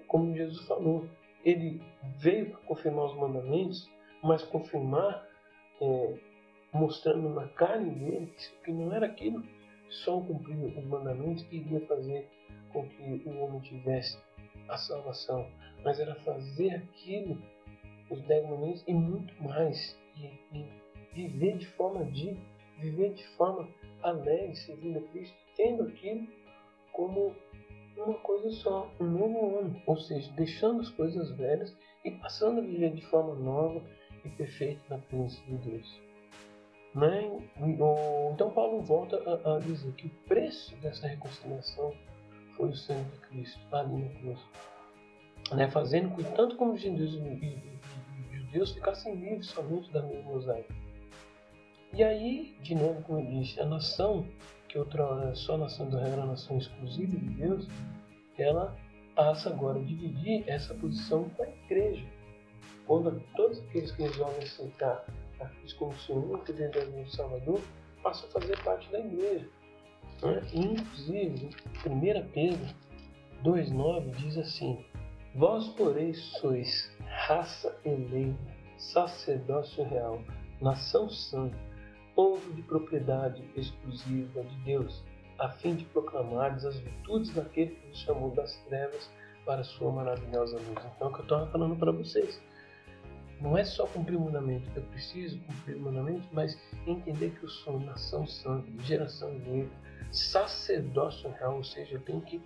como 0.06 0.34
Jesus 0.34 0.66
falou, 0.66 1.06
ele 1.44 1.80
veio 2.18 2.50
para 2.50 2.60
confirmar 2.60 3.06
os 3.06 3.16
mandamentos, 3.16 3.90
mas 4.22 4.42
confirmar 4.42 5.26
é, 5.80 6.14
mostrando 6.72 7.28
na 7.30 7.48
carne 7.48 7.90
dele 7.90 8.34
que 8.64 8.72
não 8.72 8.92
era 8.92 9.06
aquilo 9.06 9.42
só 9.88 10.20
cumprir 10.20 10.56
os 10.56 10.84
mandamentos 10.84 11.42
que 11.44 11.56
iria 11.56 11.80
fazer 11.86 12.28
com 12.72 12.86
que 12.88 13.22
o 13.26 13.38
homem 13.40 13.60
tivesse 13.60 14.18
a 14.68 14.76
salvação, 14.76 15.50
mas 15.84 15.98
era 15.98 16.14
fazer 16.16 16.74
aquilo, 16.74 17.40
os 18.10 18.20
dez 18.22 18.44
mandamentos 18.44 18.84
e 18.86 18.92
muito 18.92 19.42
mais, 19.42 19.98
e, 20.16 20.26
e 20.56 20.66
viver 21.14 21.58
de 21.58 21.66
forma 21.68 22.04
digna, 22.06 22.40
viver 22.78 23.14
de 23.14 23.26
forma 23.36 23.68
alegre, 24.02 24.54
servindo 24.56 24.98
a 24.98 25.02
Cristo, 25.08 25.36
tendo 25.56 25.84
aquilo 25.84 26.26
como 26.92 27.34
uma 27.96 28.14
coisa 28.18 28.50
só, 28.50 28.90
um 29.00 29.04
novo 29.04 29.58
homem, 29.58 29.82
ou 29.86 29.96
seja, 29.96 30.30
deixando 30.32 30.80
as 30.80 30.90
coisas 30.90 31.30
velhas 31.36 31.76
e 32.04 32.10
passando 32.12 32.60
a 32.60 32.62
viver 32.62 32.94
de 32.94 33.04
forma 33.06 33.34
nova 33.34 33.82
e 34.24 34.28
perfeita 34.30 34.82
na 34.88 34.98
presença 34.98 35.42
de 35.46 35.56
Deus. 35.56 36.07
Né? 36.94 37.30
Então 38.32 38.50
Paulo 38.50 38.80
volta 38.82 39.16
a, 39.16 39.56
a, 39.56 39.58
dizer 39.60 39.92
que 39.92 40.06
o 40.06 40.10
preço 40.26 40.74
dessa 40.76 41.06
reconciliação 41.06 41.92
foi 42.56 42.70
o 42.70 42.74
sangue 42.74 43.10
de 43.10 43.18
Cristo 43.20 43.60
ali 43.72 44.02
na 44.02 44.08
cruz. 44.20 44.40
Né? 45.52 45.70
Fazendo 45.70 46.14
que 46.16 46.24
tanto 46.34 46.56
como 46.56 46.72
os 46.72 46.80
judeus 46.80 47.12
judeus 48.32 48.72
ficassem 48.72 49.14
livres 49.14 49.48
somente 49.48 49.92
da 49.92 50.02
mesma 50.02 50.32
mosaico. 50.32 50.72
E 51.92 52.02
aí, 52.02 52.56
de 52.62 52.74
novo, 52.74 53.02
como 53.02 53.20
eu 53.20 53.26
disse, 53.26 53.60
a 53.60 53.66
nação 53.66 54.26
que 54.68 54.78
outra 54.78 55.04
hora 55.04 55.34
só 55.34 55.54
a 55.54 55.58
nação 55.58 55.88
da 55.88 56.00
era 56.00 56.22
a 56.22 56.26
nação 56.26 56.58
exclusiva 56.58 57.16
de 57.16 57.30
Deus, 57.30 57.68
ela 58.38 58.76
passa 59.14 59.48
agora 59.48 59.78
a 59.78 59.82
dividir 59.82 60.44
essa 60.46 60.74
posição 60.74 61.28
com 61.30 61.42
a 61.42 61.48
igreja. 61.48 62.06
Quando 62.86 63.22
todos 63.34 63.60
aqueles 63.60 63.90
que 63.92 64.02
resolvem 64.02 64.42
aceitar 64.42 65.04
Cristo 65.46 65.78
como 65.78 65.94
seu 65.98 66.16
único 66.16 66.52
verdadeiro 66.52 67.08
Salvador 67.10 67.60
passam 68.02 68.28
a 68.28 68.32
fazer 68.32 68.62
parte 68.62 68.90
da 68.90 69.00
igreja. 69.00 69.48
Né? 70.22 70.42
Inclusive, 70.52 71.50
1 71.86 72.28
Pedro 72.32 72.74
2,9 73.44 74.10
diz 74.16 74.36
assim: 74.36 74.84
Vós, 75.34 75.68
porém, 75.68 76.12
sois 76.14 76.90
raça 77.06 77.76
eleita, 77.84 78.38
sacerdócio 78.76 79.84
real, 79.84 80.20
nação 80.60 81.08
santa 81.08 81.68
povo 82.18 82.52
de 82.52 82.62
propriedade 82.62 83.44
exclusiva 83.54 84.42
de 84.42 84.56
Deus, 84.64 85.04
a 85.38 85.50
fim 85.50 85.76
de 85.76 85.84
proclamardes 85.84 86.64
as 86.64 86.76
virtudes 86.76 87.32
daquele 87.32 87.76
que 87.76 87.86
nos 87.86 88.00
chamou 88.00 88.32
das 88.32 88.56
trevas 88.64 89.08
para 89.46 89.60
a 89.60 89.64
sua 89.64 89.92
maravilhosa 89.92 90.56
luz. 90.56 90.84
Então, 90.96 91.06
é 91.06 91.10
o 91.10 91.14
que 91.14 91.20
eu 91.20 91.22
estou 91.22 91.46
falando 91.46 91.76
para 91.76 91.92
vocês. 91.92 92.42
Não 93.40 93.56
é 93.56 93.64
só 93.64 93.86
cumprir 93.86 94.16
o 94.16 94.20
mandamento, 94.20 94.68
eu 94.74 94.82
preciso 94.82 95.38
cumprir 95.40 95.76
o 95.76 95.80
mandamento, 95.80 96.28
mas 96.32 96.58
entender 96.86 97.30
que 97.38 97.44
eu 97.44 97.48
sou 97.48 97.78
nação 97.78 98.26
santa, 98.26 98.66
geração 98.82 99.30
eleita, 99.32 99.70
sacerdócio 100.10 101.30
real, 101.30 101.56
ou 101.56 101.64
seja, 101.64 101.94
eu 101.94 102.00
tenho 102.00 102.20
que 102.20 102.42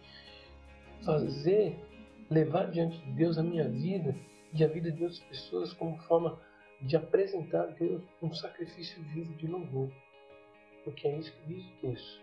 fazer, 1.02 1.78
levar 2.30 2.70
diante 2.70 2.98
de 2.98 3.12
Deus 3.12 3.38
a 3.38 3.42
minha 3.42 3.66
vida 3.68 4.14
e 4.52 4.62
a 4.62 4.68
vida 4.68 4.92
de 4.92 5.02
outras 5.02 5.20
pessoas 5.20 5.72
como 5.72 5.96
forma 6.02 6.38
de 6.82 6.96
apresentar 6.96 7.62
a 7.62 7.66
Deus 7.66 8.02
um 8.20 8.32
sacrifício 8.34 9.02
vivo 9.04 9.32
de 9.34 9.46
louvor. 9.46 9.90
Porque 10.84 11.06
é 11.06 11.16
isso 11.16 11.32
que 11.32 11.54
diz 11.54 11.64
o 11.64 11.80
texto. 11.80 12.20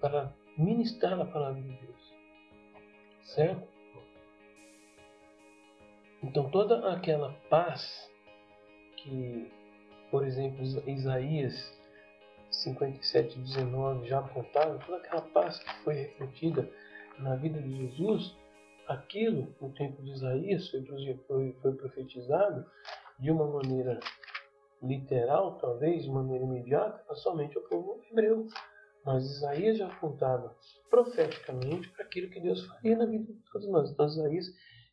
Para 0.00 0.32
ministrar 0.58 1.18
a 1.20 1.24
palavra 1.24 1.62
de 1.62 1.68
Deus. 1.68 2.14
Certo? 3.22 3.68
Então 6.22 6.50
toda 6.50 6.92
aquela 6.92 7.32
paz 7.48 8.09
que, 9.02 9.50
por 10.10 10.26
exemplo, 10.26 10.62
Isaías 10.86 11.78
57, 12.50 13.38
19 13.38 14.08
já 14.08 14.18
apontava, 14.18 14.78
toda 14.84 14.98
aquela 14.98 15.22
paz 15.22 15.58
que 15.58 15.74
foi 15.84 15.94
refletida 15.94 16.68
na 17.18 17.36
vida 17.36 17.60
de 17.60 17.76
Jesus, 17.76 18.36
aquilo 18.88 19.54
no 19.60 19.72
tempo 19.72 20.02
de 20.02 20.10
Isaías 20.10 20.68
foi, 20.68 21.52
foi, 21.62 21.72
profetizado 21.74 22.66
de 23.18 23.30
uma 23.30 23.46
maneira 23.46 24.00
literal, 24.82 25.58
talvez, 25.58 26.04
de 26.04 26.10
maneira 26.10 26.44
imediata, 26.44 27.14
somente 27.14 27.56
ao 27.56 27.64
povo 27.64 28.00
hebreu. 28.10 28.46
Mas 29.04 29.24
Isaías 29.24 29.78
já 29.78 29.86
apontava 29.86 30.54
profeticamente 30.90 31.88
para 31.90 32.04
aquilo 32.04 32.30
que 32.30 32.40
Deus 32.40 32.66
faria 32.66 32.96
na 32.96 33.06
vida 33.06 33.32
de 33.32 33.40
todos 33.50 33.68
nós. 33.68 33.90
Então, 33.90 34.06
Isaías 34.06 34.46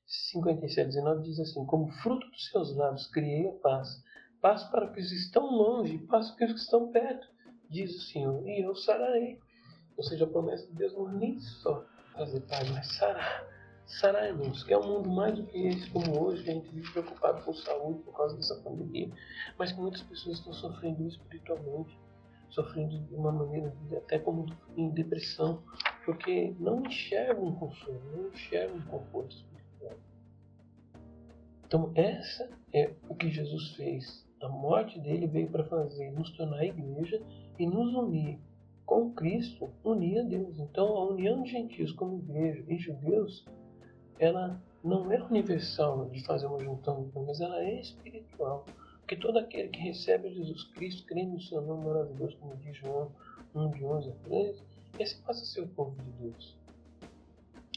57, 0.08 0.88
19 0.88 1.24
diz 1.24 1.40
assim: 1.40 1.66
Como 1.66 1.92
fruto 2.02 2.28
dos 2.30 2.50
seus 2.50 2.76
lábios 2.76 3.08
criei 3.08 3.50
a 3.50 3.54
paz, 3.54 4.04
paz 4.42 4.64
para 4.66 4.86
os 4.86 4.94
que 4.94 5.02
estão 5.02 5.46
longe, 5.46 5.98
paz 6.00 6.32
para 6.32 6.48
os 6.48 6.54
que 6.54 6.60
estão 6.60 6.92
perto, 6.92 7.28
diz 7.70 7.96
o 7.96 8.02
Senhor, 8.02 8.48
e 8.48 8.64
eu 8.64 8.76
sararei. 8.76 9.40
Ou 9.98 10.04
seja, 10.04 10.26
a 10.26 10.30
promessa 10.30 10.66
de 10.68 10.74
Deus 10.74 10.94
não 10.94 11.10
é 11.10 11.14
nem 11.14 11.40
só 11.40 11.86
trazer 12.14 12.42
paz, 12.42 12.70
mas 12.70 12.96
sarar 12.96 13.48
Sarai-nos, 13.88 14.64
que 14.64 14.74
é 14.74 14.78
um 14.78 14.86
mundo 14.86 15.10
mais 15.10 15.34
do 15.34 15.44
que 15.44 15.66
esse, 15.66 15.90
como 15.92 16.22
hoje, 16.22 16.44
que 16.44 16.50
a 16.50 16.54
gente 16.54 16.70
vive 16.72 16.92
preocupado 16.92 17.42
com 17.44 17.54
saúde 17.54 18.04
por 18.04 18.18
causa 18.18 18.36
dessa 18.36 18.56
pandemia, 18.56 19.10
mas 19.58 19.72
que 19.72 19.80
muitas 19.80 20.02
pessoas 20.04 20.40
estão 20.40 20.52
sofrendo 20.52 21.08
espiritualmente, 21.08 21.98
sofrendo 22.50 23.00
de 23.00 23.16
uma 23.16 23.32
maneira 23.32 23.74
até 23.96 24.20
como 24.20 24.46
em 24.76 24.90
depressão, 24.90 25.64
porque 26.04 26.54
não 26.60 26.86
enxergam 26.86 27.46
um 27.46 27.56
consolo, 27.56 28.02
não 28.14 28.28
enxergam 28.28 28.76
um 28.76 28.82
conforto. 28.82 29.38
Então, 31.68 31.92
essa 31.96 32.50
é 32.74 32.94
o 33.10 33.14
que 33.14 33.30
Jesus 33.30 33.76
fez. 33.76 34.26
A 34.42 34.48
morte 34.48 34.98
dele 35.00 35.28
veio 35.28 35.50
para 35.50 35.66
fazer, 35.66 36.12
nos 36.12 36.32
tornar 36.32 36.64
igreja 36.64 37.22
e 37.60 37.68
nos 37.68 37.94
unir 37.94 38.40
com 38.86 39.12
Cristo, 39.12 39.70
unir 39.84 40.20
a 40.20 40.24
Deus. 40.24 40.58
Então, 40.60 40.88
a 40.96 41.10
união 41.10 41.44
de 41.44 41.52
gentios 41.52 41.92
como 41.92 42.20
igreja 42.20 42.64
e 42.70 42.78
judeus 42.78 43.46
ela 44.18 44.62
não 44.82 45.12
é 45.12 45.22
universal 45.22 46.06
de 46.06 46.24
fazer 46.24 46.48
uma 46.48 46.60
junção, 46.64 47.12
mas 47.14 47.42
ela 47.42 47.62
é 47.62 47.82
espiritual. 47.82 48.66
Porque 49.00 49.18
todo 49.18 49.38
aquele 49.38 49.68
que 49.68 49.80
recebe 49.80 50.34
Jesus 50.34 50.64
Cristo, 50.72 51.06
crê 51.06 51.24
no 51.24 51.42
seu 51.42 51.62
nome 51.62 51.86
maravilhoso, 51.86 52.38
como 52.38 52.56
diz 52.56 52.78
João 52.78 53.12
1 53.54 53.72
de 53.72 53.84
11 53.84 54.10
a 54.10 54.14
13, 54.24 54.64
esse 55.00 55.18
passa 55.18 55.42
a 55.42 55.46
ser 55.46 55.62
o 55.62 55.68
povo 55.68 55.96
de 56.02 56.12
Deus. 56.24 56.58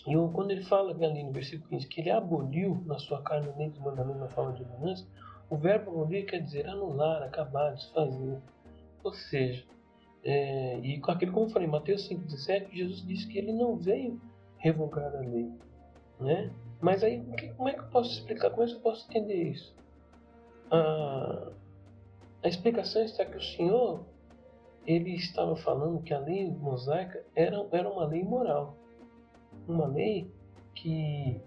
E 0.06 0.14
quando 0.32 0.50
ele 0.50 0.62
fala 0.62 0.92
ali 0.92 1.22
no 1.22 1.32
versículo 1.32 1.68
15 1.68 1.86
que 1.88 2.00
ele 2.00 2.10
aboliu 2.10 2.82
na 2.86 2.98
sua 2.98 3.22
carne 3.22 3.52
dentro 3.52 3.80
do 3.80 3.84
mandamento 3.84 4.18
na 4.18 4.28
forma 4.28 4.52
de 4.52 4.62
ordenança, 4.62 5.06
o 5.48 5.56
verbo 5.56 5.90
abolir 5.90 6.26
quer 6.26 6.40
dizer 6.40 6.66
anular, 6.68 7.22
acabar, 7.22 7.74
desfazer. 7.74 8.38
Ou 9.02 9.12
seja, 9.12 9.64
é, 10.22 10.78
e 10.78 11.00
com 11.00 11.10
aquilo 11.10 11.32
como 11.32 11.46
eu 11.46 11.50
falei, 11.50 11.68
Mateus 11.68 12.08
5,17, 12.08 12.72
Jesus 12.72 13.06
disse 13.06 13.26
que 13.26 13.38
ele 13.38 13.52
não 13.52 13.76
veio 13.76 14.20
revogar 14.58 15.14
a 15.14 15.20
lei, 15.20 15.50
né? 16.18 16.50
Mas 16.80 17.02
aí, 17.02 17.22
como 17.56 17.68
é 17.68 17.74
que 17.74 17.80
eu 17.80 17.88
posso 17.88 18.12
explicar? 18.12 18.50
Como 18.50 18.62
é 18.62 18.66
que 18.66 18.74
eu 18.74 18.80
posso 18.80 19.06
entender 19.08 19.50
isso? 19.50 19.74
A, 20.70 21.50
a 22.42 22.48
explicação 22.48 23.02
está 23.02 23.24
que 23.24 23.36
o 23.36 23.42
Senhor 23.42 24.04
ele 24.86 25.14
estava 25.14 25.56
falando 25.56 26.02
que 26.02 26.14
a 26.14 26.18
lei 26.18 26.50
mosaica 26.50 27.22
era, 27.34 27.66
era 27.70 27.88
uma 27.88 28.06
lei 28.06 28.22
moral. 28.22 28.76
Uma 29.70 29.86
lei 29.86 30.30
que 30.74 31.40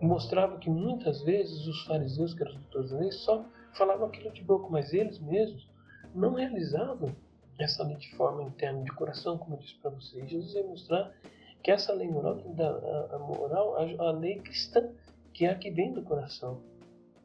mostrava 0.00 0.58
que 0.58 0.68
muitas 0.70 1.22
vezes 1.22 1.66
os 1.66 1.84
fariseus, 1.84 2.34
que 2.34 2.42
eram 2.42 2.52
os 2.52 2.60
doutores 2.62 2.90
da 2.90 2.98
lei, 2.98 3.12
só 3.12 3.44
falavam 3.74 4.08
aquilo 4.08 4.32
de 4.32 4.42
boca, 4.42 4.68
mas 4.70 4.92
eles 4.92 5.18
mesmos 5.20 5.68
não 6.14 6.34
realizavam 6.34 7.14
essa 7.58 7.82
lei 7.84 7.96
de 7.96 8.10
forma 8.16 8.42
interna, 8.42 8.82
de 8.82 8.92
coração, 8.92 9.36
como 9.36 9.56
eu 9.56 9.60
disse 9.60 9.74
para 9.76 9.90
vocês. 9.90 10.28
Jesus 10.28 10.54
vai 10.54 10.62
mostrar 10.62 11.12
que 11.62 11.70
essa 11.70 11.92
lei 11.92 12.08
moral, 12.08 12.38
a, 12.38 13.16
a 13.16 13.18
moral, 13.18 13.76
a, 13.76 14.08
a, 14.08 14.10
lei 14.12 14.38
cristã, 14.38 14.88
que 15.32 15.44
é 15.44 15.50
a 15.50 15.54
que 15.54 15.70
vem 15.70 15.92
do 15.92 16.02
coração. 16.02 16.60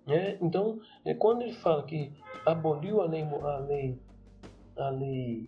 Né? 0.07 0.37
Então, 0.41 0.79
é 1.05 1.13
quando 1.13 1.43
ele 1.43 1.53
fala 1.53 1.83
que 1.83 2.11
aboliu 2.45 3.01
a 3.01 3.05
lei, 3.05 3.23
a 3.23 3.57
lei, 3.59 3.99
a 4.75 4.89
lei, 4.89 5.47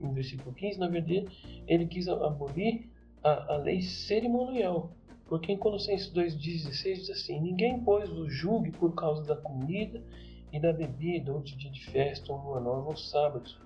em 0.00 0.12
versículo 0.12 0.54
15, 0.54 0.78
na 0.78 0.88
verdade, 0.88 1.26
ele 1.66 1.86
quis 1.86 2.08
abolir 2.08 2.88
a, 3.22 3.54
a 3.54 3.56
lei 3.58 3.82
cerimonial. 3.82 4.92
Porque 5.26 5.52
em 5.52 5.56
Colossenses 5.56 6.12
2,16 6.12 6.94
diz 6.94 7.10
assim: 7.10 7.40
Ninguém, 7.40 7.80
pois, 7.80 8.10
o 8.10 8.28
julgue 8.28 8.72
por 8.72 8.94
causa 8.94 9.22
da 9.24 9.36
comida 9.36 10.02
e 10.52 10.58
da 10.58 10.72
bebida, 10.72 11.32
ou 11.32 11.40
de 11.40 11.56
dia 11.56 11.70
de 11.70 11.84
festa, 11.86 12.32
ou 12.32 12.40
lua 12.40 12.60
nova, 12.60 12.88
ou 12.88 12.96
sábados 12.96 13.56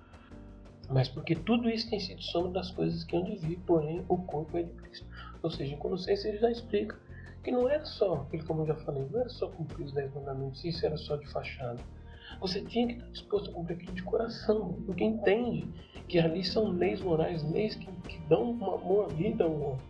mas 0.89 1.09
porque 1.09 1.35
tudo 1.35 1.69
isso 1.69 1.89
tem 1.89 1.99
sido 1.99 2.21
sombra 2.21 2.51
das 2.51 2.71
coisas 2.71 3.03
que 3.03 3.15
hão 3.15 3.23
de 3.23 3.35
vir, 3.35 3.59
porém 3.65 4.05
o 4.07 4.17
corpo 4.17 4.57
é 4.57 4.63
de 4.63 4.71
Cristo. 4.73 5.07
Ou 5.41 5.49
seja, 5.49 5.73
em 5.73 5.77
Colossenses 5.77 6.25
ele 6.25 6.37
já 6.37 6.51
explica 6.51 6.99
que 7.43 7.51
não 7.51 7.69
era 7.69 7.85
só, 7.85 8.13
aquilo 8.15 8.45
como 8.45 8.61
eu 8.61 8.67
já 8.67 8.75
falei, 8.75 9.07
não 9.11 9.19
era 9.19 9.29
só 9.29 9.47
cumprir 9.49 9.85
os 9.85 9.91
dez 9.91 10.13
mandamentos, 10.13 10.63
isso 10.63 10.85
era 10.85 10.97
só 10.97 11.15
de 11.15 11.27
fachada. 11.27 11.79
Você 12.39 12.61
tinha 12.61 12.87
que 12.87 12.93
estar 12.93 13.09
disposto 13.11 13.49
a 13.49 13.53
cumprir 13.53 13.75
aquilo 13.75 13.93
de 13.93 14.03
coração, 14.03 14.73
porque 14.85 15.03
entende 15.03 15.67
que 16.07 16.19
ali 16.19 16.43
são 16.43 16.69
leis 16.69 17.01
morais, 17.01 17.43
leis 17.51 17.75
que, 17.75 17.87
que 18.07 18.19
dão 18.27 18.51
uma 18.51 18.77
boa 18.77 19.07
vida 19.07 19.43
ao 19.43 19.53
homem, 19.53 19.81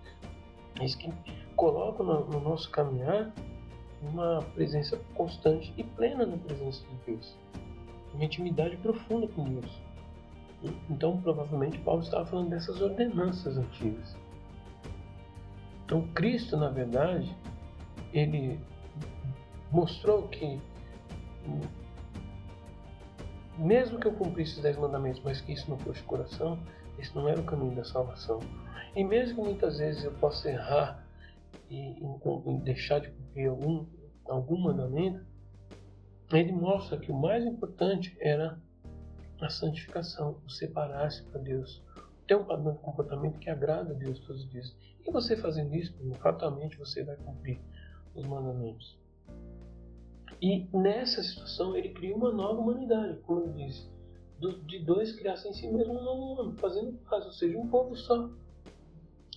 leis 0.79 0.95
que 0.95 1.11
colocam 1.55 2.05
no, 2.05 2.25
no 2.25 2.39
nosso 2.39 2.69
caminhar 2.69 3.33
uma 4.01 4.41
presença 4.53 4.97
constante 5.15 5.73
e 5.77 5.83
plena 5.83 6.25
na 6.25 6.37
presença 6.37 6.85
de 6.87 7.13
Deus, 7.13 7.35
uma 8.13 8.23
intimidade 8.23 8.77
profunda 8.77 9.27
com 9.27 9.43
Deus. 9.43 9.81
Então, 10.89 11.19
provavelmente, 11.21 11.77
Paulo 11.79 12.01
estava 12.01 12.25
falando 12.25 12.49
dessas 12.49 12.81
ordenanças 12.81 13.57
antigas. 13.57 14.15
Então, 15.85 16.07
Cristo, 16.13 16.57
na 16.57 16.69
verdade, 16.69 17.35
ele 18.13 18.59
mostrou 19.71 20.23
que, 20.29 20.59
mesmo 23.57 23.99
que 23.99 24.07
eu 24.07 24.13
cumprisse 24.13 24.55
os 24.55 24.61
dez 24.61 24.77
mandamentos, 24.77 25.21
mas 25.23 25.41
que 25.41 25.53
isso 25.53 25.69
não 25.69 25.77
fosse 25.79 26.01
coração, 26.03 26.59
esse 26.97 27.15
não 27.15 27.27
era 27.27 27.39
o 27.39 27.43
caminho 27.43 27.75
da 27.75 27.83
salvação. 27.83 28.39
E 28.95 29.03
mesmo 29.03 29.35
que 29.35 29.49
muitas 29.49 29.77
vezes 29.77 30.03
eu 30.03 30.11
possa 30.13 30.49
errar 30.49 31.05
e, 31.69 31.97
e 32.01 32.57
deixar 32.63 32.99
de 32.99 33.09
cumprir 33.09 33.49
algum, 33.49 33.85
algum 34.25 34.57
mandamento, 34.57 35.25
ele 36.31 36.51
mostra 36.51 36.97
que 36.97 37.11
o 37.11 37.15
mais 37.15 37.45
importante 37.45 38.15
era 38.19 38.59
a 39.41 39.49
santificação, 39.49 40.39
o 40.45 40.49
separar-se 40.49 41.23
para 41.23 41.41
Deus. 41.41 41.83
Ter 42.27 42.35
um 42.35 42.43
padrão 42.43 42.73
de 42.73 42.79
comportamento 42.79 43.37
que 43.37 43.49
agrada 43.49 43.91
a 43.91 43.93
Deus 43.93 44.19
todos 44.19 44.43
os 44.43 44.49
dias. 44.49 44.75
E 45.05 45.11
você 45.11 45.37
fazendo 45.37 45.75
isso, 45.75 45.93
fatalmente 46.15 46.77
você 46.77 47.03
vai 47.03 47.15
cumprir 47.17 47.59
os 48.15 48.25
mandamentos. 48.25 48.97
E 50.41 50.67
nessa 50.73 51.23
situação 51.23 51.75
ele 51.75 51.89
cria 51.89 52.15
uma 52.15 52.31
nova 52.31 52.59
humanidade, 52.59 53.19
como 53.21 53.41
eu 53.41 53.53
disse. 53.53 53.89
de 54.67 54.79
dois 54.79 55.15
criassem 55.15 55.51
em 55.51 55.53
si 55.53 55.67
mesmo 55.67 55.93
um 55.93 56.03
novo 56.03 56.41
homem, 56.41 56.57
fazendo 56.57 56.93
paz, 57.09 57.25
ou 57.25 57.31
seja, 57.31 57.57
um 57.57 57.67
povo 57.67 57.95
só. 57.95 58.29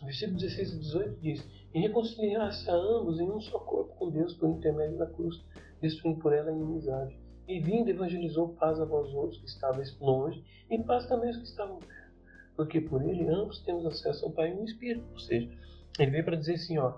Versículo 0.03 0.39
16 0.39 0.73
e 0.73 0.79
18 0.79 1.21
diz: 1.21 1.49
E 1.75 1.81
reconciliar-se 1.81 2.71
a 2.71 2.75
ambos 2.75 3.21
em 3.21 3.31
um 3.31 3.41
só 3.41 3.59
corpo 3.59 3.95
com 3.97 4.11
Deus 4.11 4.35
por 4.35 4.49
intermédio 4.49 4.99
da 4.99 5.07
cruz, 5.07 5.43
destruindo 5.81 6.21
por 6.21 6.33
ela 6.33 6.51
a 6.51 6.53
inimizade 6.53 7.17
e 7.49 7.61
vindo 7.61 7.89
evangelizou 7.89 8.51
paz 8.51 8.79
a 8.79 8.85
vós 8.85 9.13
outros 9.15 9.41
que 9.41 9.47
estáveis 9.47 9.99
longe 9.99 10.45
e 10.71 10.79
paz 10.83 11.07
também 11.07 11.29
aos 11.29 11.39
que 11.39 11.45
estavam 11.45 11.79
perto. 11.79 12.13
Porque 12.55 12.81
por 12.81 13.03
ele 13.03 13.27
ambos 13.29 13.61
temos 13.63 13.87
acesso 13.87 14.27
ao 14.27 14.33
Pai 14.33 14.53
no 14.53 14.65
Espírito. 14.65 15.07
Ou 15.13 15.19
seja, 15.19 15.51
ele 15.99 16.11
veio 16.11 16.25
para 16.25 16.37
dizer 16.37 16.55
assim, 16.55 16.77
ó, 16.77 16.95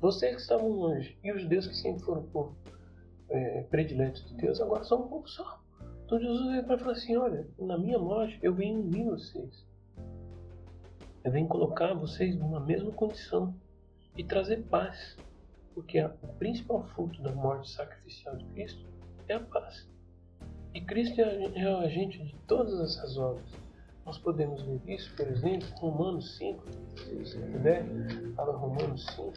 vocês 0.00 0.36
que 0.36 0.42
estavam 0.42 0.68
longe 0.68 1.18
e 1.24 1.32
os 1.32 1.42
judeus 1.42 1.66
que 1.66 1.74
sempre 1.74 2.04
foram 2.04 2.22
povo 2.24 2.54
é, 3.30 3.62
prediletos 3.64 4.24
de 4.26 4.34
Deus, 4.34 4.60
agora 4.60 4.84
são 4.84 5.02
um 5.02 5.08
pouco 5.08 5.28
só. 5.28 5.60
Então 6.04 6.18
Jesus 6.18 6.50
veio 6.50 6.64
para 6.64 6.78
falar 6.78 6.92
assim, 6.92 7.16
olha, 7.16 7.46
na 7.58 7.76
minha 7.76 7.98
morte 7.98 8.38
eu 8.42 8.54
venho 8.54 8.80
unir 8.80 9.04
vocês. 9.04 9.66
Eu 11.22 11.32
venho 11.32 11.46
colocar 11.48 11.92
vocês 11.94 12.36
numa 12.36 12.60
mesma 12.60 12.90
condição 12.92 13.54
e 14.16 14.24
trazer 14.24 14.62
paz. 14.64 15.16
Porque 15.74 16.02
o 16.02 16.28
principal 16.38 16.82
fruto 16.94 17.22
da 17.22 17.30
morte 17.32 17.70
sacrificial 17.70 18.36
de 18.36 18.44
Cristo 18.46 18.86
é 19.28 19.34
a 19.34 19.40
paz. 19.40 19.88
E 20.74 20.80
Cristo 20.80 21.20
é 21.20 21.70
o 21.70 21.78
agente 21.78 22.22
de 22.24 22.34
todas 22.46 22.80
essas 22.80 23.16
obras. 23.18 23.48
Nós 24.04 24.16
podemos 24.16 24.62
ver 24.62 24.80
isso, 24.86 25.14
por 25.14 25.26
exemplo, 25.28 25.68
Romanos 25.76 26.38
5. 26.38 26.64
Se 27.26 27.38
puder, 27.38 27.84
fala 28.34 28.56
Romanos 28.56 29.04
5. 29.14 29.32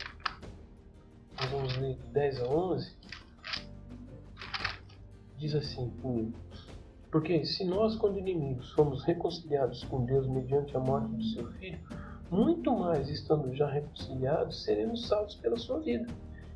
Nós 1.41 1.51
vamos 1.51 1.77
ler 1.77 1.97
10 2.13 2.41
a 2.41 2.47
11. 2.47 2.97
Diz 5.41 5.55
assim 5.55 5.89
comigo. 6.03 6.37
Porque 7.09 7.43
se 7.45 7.65
nós, 7.65 7.95
quando 7.95 8.19
inimigos, 8.19 8.73
fomos 8.73 9.03
reconciliados 9.03 9.83
com 9.85 10.05
Deus 10.05 10.27
mediante 10.27 10.77
a 10.77 10.79
morte 10.79 11.15
do 11.15 11.23
seu 11.23 11.51
Filho, 11.53 11.79
muito 12.29 12.71
mais, 12.75 13.09
estando 13.09 13.51
já 13.55 13.67
reconciliados, 13.67 14.63
seremos 14.63 15.07
salvos 15.07 15.33
pela 15.33 15.57
sua 15.57 15.79
vida. 15.79 16.05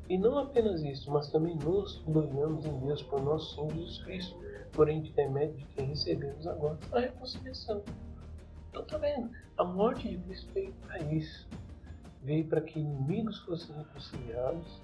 E 0.07 0.19
não 0.19 0.37
apenas 0.37 0.83
isso, 0.83 1.09
mas 1.11 1.31
também 1.31 1.55
nos 1.55 1.97
gloriamos 2.05 2.63
em 2.63 2.79
Deus 2.81 3.01
por 3.01 3.23
nosso 3.23 3.55
Senhor 3.55 3.73
Jesus 3.73 4.03
Cristo, 4.03 4.39
por 4.71 4.87
intermédio 4.87 5.57
de 5.57 5.65
quem 5.73 5.87
recebemos 5.87 6.45
agora 6.45 6.77
a 6.91 6.99
reconciliação. 6.99 7.81
Então 8.69 8.85
tá 8.85 8.99
vendo? 8.99 9.31
A 9.57 9.63
morte 9.63 10.07
de 10.07 10.19
Cristo 10.19 10.53
veio 10.53 10.73
para 10.85 10.99
isso. 11.11 11.49
Veio 12.21 12.45
para 12.45 12.61
que 12.61 12.79
inimigos 12.79 13.39
fossem 13.39 13.75
reconciliados 13.75 14.79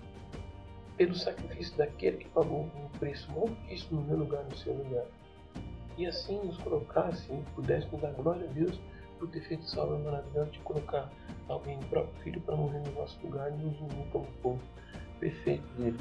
pelo 1.02 1.16
sacrifício 1.16 1.76
daquele 1.78 2.18
que 2.18 2.30
pagou 2.30 2.70
um 2.76 3.00
preço 3.00 3.28
altíssimo 3.32 4.02
no 4.02 4.08
meu 4.08 4.18
lugar, 4.18 4.44
no 4.44 4.56
seu 4.56 4.72
lugar. 4.72 5.06
E 5.98 6.06
assim 6.06 6.40
nos 6.46 6.60
colocasse 6.60 7.34
e 7.34 7.42
pudéssemos 7.56 8.00
dar 8.00 8.12
glória 8.12 8.48
a 8.48 8.54
Deus 8.54 8.80
por 9.18 9.28
ter 9.30 9.42
feito 9.42 9.64
essa 9.64 9.82
obra 9.82 9.98
maravilhosa 9.98 10.52
de 10.52 10.60
colocar 10.60 11.12
alguém, 11.48 11.80
o 11.80 11.86
próprio 11.86 12.22
Filho, 12.22 12.42
para 12.42 12.56
morrer 12.56 12.82
no 12.86 12.92
nosso 12.92 13.20
lugar 13.24 13.52
e 13.52 13.56
nos 13.64 13.80
unir 13.80 14.06
como 14.12 14.28
povo 14.44 14.62
perfeito 15.20 15.68
dele. 15.74 15.98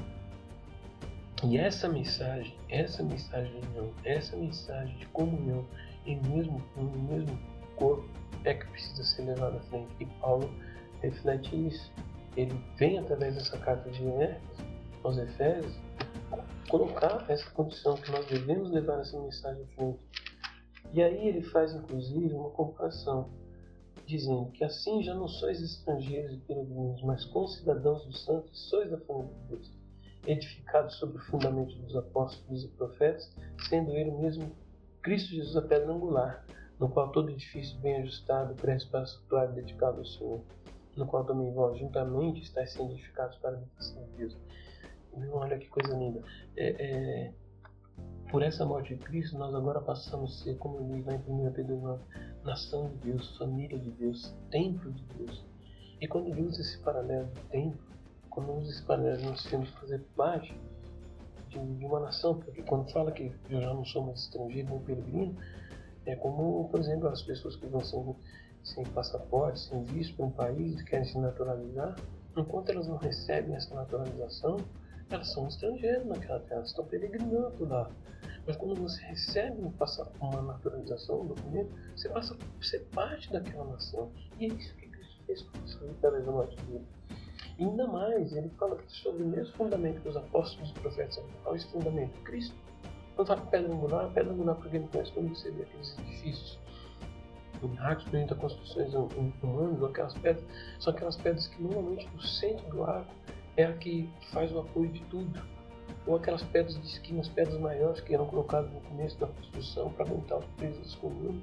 E 1.44 1.56
essa 1.56 1.88
mensagem, 1.88 2.54
essa 2.68 3.02
mensagem 3.02 3.58
de 3.58 3.66
união, 3.68 3.90
essa 4.04 4.36
mensagem 4.36 4.94
de 4.98 5.06
comunhão 5.06 5.64
em 6.04 6.20
mesmo, 6.28 6.62
no 6.76 6.90
mesmo 7.10 7.38
corpo 7.76 8.06
é 8.44 8.52
que 8.52 8.66
precisa 8.66 9.02
ser 9.02 9.22
levada 9.22 9.56
à 9.56 9.60
frente. 9.60 9.88
E 9.98 10.04
Paulo 10.20 10.50
reflete 11.00 11.68
isso. 11.68 11.90
Ele 12.36 12.54
vem 12.76 12.98
através 12.98 13.34
dessa 13.34 13.56
carta 13.56 13.88
de 13.90 14.04
Efésios, 14.04 14.69
aos 15.02 15.18
Efésios, 15.18 15.74
colocar 16.68 17.24
essa 17.28 17.48
condição 17.50 17.96
que 17.96 18.10
nós 18.10 18.26
devemos 18.26 18.70
levar 18.70 19.00
essa 19.00 19.20
mensagem 19.20 19.66
frente. 19.74 20.00
E 20.92 21.02
aí 21.02 21.28
ele 21.28 21.42
faz 21.42 21.74
inclusive 21.74 22.32
uma 22.34 22.50
comparação 22.50 23.30
dizendo 24.06 24.50
que 24.50 24.64
assim 24.64 25.02
já 25.02 25.14
não 25.14 25.28
sois 25.28 25.60
estrangeiros 25.60 26.32
e 26.32 26.38
peregrinos, 26.38 27.02
mas 27.02 27.24
concidadãos 27.24 28.04
dos 28.04 28.24
santos, 28.24 28.68
sois 28.68 28.90
da 28.90 28.98
família 28.98 29.32
de 29.32 29.48
Deus, 29.48 29.72
edificados 30.26 30.96
sobre 30.96 31.18
o 31.18 31.24
fundamento 31.26 31.74
dos 31.76 31.96
apóstolos 31.96 32.64
e 32.64 32.68
profetas, 32.68 33.30
sendo 33.68 33.92
ele 33.92 34.10
mesmo 34.10 34.50
Cristo 35.02 35.30
Jesus 35.30 35.56
a 35.56 35.62
pedra 35.62 35.92
angular, 35.92 36.44
no 36.78 36.88
qual 36.88 37.10
todo 37.10 37.30
edifício 37.30 37.78
bem 37.78 37.96
ajustado 38.02 38.54
cresce 38.54 38.86
para 38.86 39.06
santuário 39.06 39.54
dedicado 39.54 39.98
ao 39.98 40.04
Senhor, 40.04 40.40
no 40.96 41.06
qual 41.06 41.24
também 41.24 41.52
vós 41.52 41.78
juntamente 41.78 42.42
estáis 42.42 42.72
sendo 42.72 42.92
edificados 42.92 43.36
para 43.38 43.50
a 43.50 43.54
habitação 43.54 44.02
de 44.04 44.10
Deus. 44.16 44.36
Olha 45.32 45.58
que 45.58 45.68
coisa 45.68 45.96
linda. 45.96 46.22
É, 46.56 46.68
é, 46.68 47.32
por 48.30 48.42
essa 48.42 48.64
morte 48.64 48.94
de 48.94 49.04
Cristo, 49.04 49.36
nós 49.36 49.54
agora 49.54 49.80
passamos 49.80 50.40
a 50.40 50.44
ser, 50.44 50.56
como 50.58 50.80
ele 50.80 51.02
lá 51.02 51.14
em 51.14 51.48
1 51.48 51.52
Pedro 51.52 51.80
9, 51.80 52.02
nação 52.44 52.88
de 52.88 53.10
Deus, 53.10 53.36
família 53.36 53.78
de 53.78 53.90
Deus, 53.90 54.34
templo 54.50 54.92
de 54.92 55.02
Deus. 55.16 55.44
E 56.00 56.06
quando 56.06 56.28
ele 56.28 56.42
usa 56.42 56.60
esse 56.60 56.78
paralelo 56.78 57.26
do 57.26 57.40
templo, 57.50 57.80
quando 58.30 58.52
usa 58.52 58.70
esse 58.70 58.82
paralelo, 58.84 59.22
nós 59.24 59.42
temos 59.44 59.68
que 59.70 59.80
fazer 59.80 60.00
parte 60.16 60.56
de, 61.48 61.58
de, 61.58 61.84
uma 61.84 62.00
nação, 62.00 62.38
porque 62.38 62.62
quando 62.62 62.90
fala 62.92 63.10
que 63.10 63.32
eu 63.50 63.60
já 63.60 63.74
não 63.74 63.84
sou 63.84 64.04
mais 64.04 64.20
estrangeiro 64.20 64.70
nem 64.70 64.78
peregrino, 64.80 65.36
é 66.06 66.14
como, 66.16 66.68
por 66.68 66.80
exemplo, 66.80 67.08
as 67.08 67.22
pessoas 67.22 67.56
que 67.56 67.66
vão 67.66 67.80
sem, 67.82 68.16
sem 68.62 68.84
passaporte, 68.84 69.58
sem 69.58 69.82
visto 69.84 70.16
para 70.16 70.26
um 70.26 70.30
país 70.30 70.80
querem 70.82 71.04
se 71.04 71.18
naturalizar, 71.18 71.96
enquanto 72.36 72.70
elas 72.70 72.86
não 72.86 72.96
recebem 72.96 73.56
essa 73.56 73.74
naturalização, 73.74 74.56
elas 75.10 75.32
são 75.32 75.48
estrangeiras 75.48 76.06
naquela 76.06 76.40
terra, 76.40 76.62
estão 76.62 76.84
peregrinando 76.86 77.64
lá. 77.66 77.90
Mas 78.46 78.56
quando 78.56 78.74
você 78.74 79.02
recebe 79.02 79.60
uma 79.60 80.42
naturalização, 80.42 81.22
um 81.22 81.26
documento, 81.26 81.70
você 81.94 82.08
passa 82.08 82.34
a 82.34 82.64
ser 82.64 82.80
parte 82.86 83.30
daquela 83.32 83.64
nação. 83.64 84.10
E 84.38 84.46
é 84.46 84.48
isso 84.48 84.74
que 84.76 84.88
Cristo 84.88 85.22
fez 85.26 85.42
com 85.42 86.00
da 86.00 86.20
nossa 86.20 86.56
vida. 86.62 86.84
Ainda 87.58 87.86
mais, 87.86 88.32
ele 88.32 88.48
fala 88.58 88.78
sobre 88.88 89.22
o 89.22 89.26
mesmo 89.26 89.54
fundamento 89.54 90.00
que 90.00 90.08
os 90.08 90.16
apóstolos 90.16 90.70
e 90.70 90.74
profetas 90.74 91.22
qual 91.42 91.54
é 91.54 91.58
esse 91.58 91.66
fundamento? 91.70 92.18
Cristo. 92.22 92.56
Quando 93.14 93.28
fala 93.28 93.40
pedra 93.42 93.70
angular, 93.70 94.10
pedra 94.14 94.32
angular 94.32 94.56
quem 94.70 94.80
não 94.80 94.88
conhece, 94.88 95.12
quando 95.12 95.28
você 95.28 95.50
vê 95.50 95.62
aqueles 95.62 95.98
edifícios 95.98 96.58
em 97.62 97.78
arcos 97.78 98.06
durante 98.06 98.34
construções 98.34 98.94
humanas, 99.42 99.82
aquelas 99.82 100.14
pedras, 100.14 100.44
são 100.78 100.92
aquelas 100.94 101.16
pedras 101.16 101.46
que 101.48 101.62
normalmente 101.62 102.08
no 102.14 102.22
centro 102.22 102.66
do 102.70 102.84
arco 102.84 103.12
é 103.56 103.64
a 103.64 103.72
que 103.72 104.08
faz 104.32 104.52
o 104.52 104.60
apoio 104.60 104.88
de 104.88 105.00
tudo. 105.04 105.40
Ou 106.06 106.16
aquelas 106.16 106.42
pedras 106.44 106.80
de 106.80 106.86
esquina, 106.86 107.20
as 107.20 107.28
pedras 107.28 107.58
maiores 107.60 108.00
que 108.00 108.14
eram 108.14 108.26
colocadas 108.26 108.72
no 108.72 108.80
começo 108.80 109.18
da 109.18 109.26
construção 109.26 109.92
para 109.92 110.06
aguentar 110.06 110.38
os 110.38 110.46
pesos 110.56 110.78
das 110.78 110.94
colunas. 110.96 111.42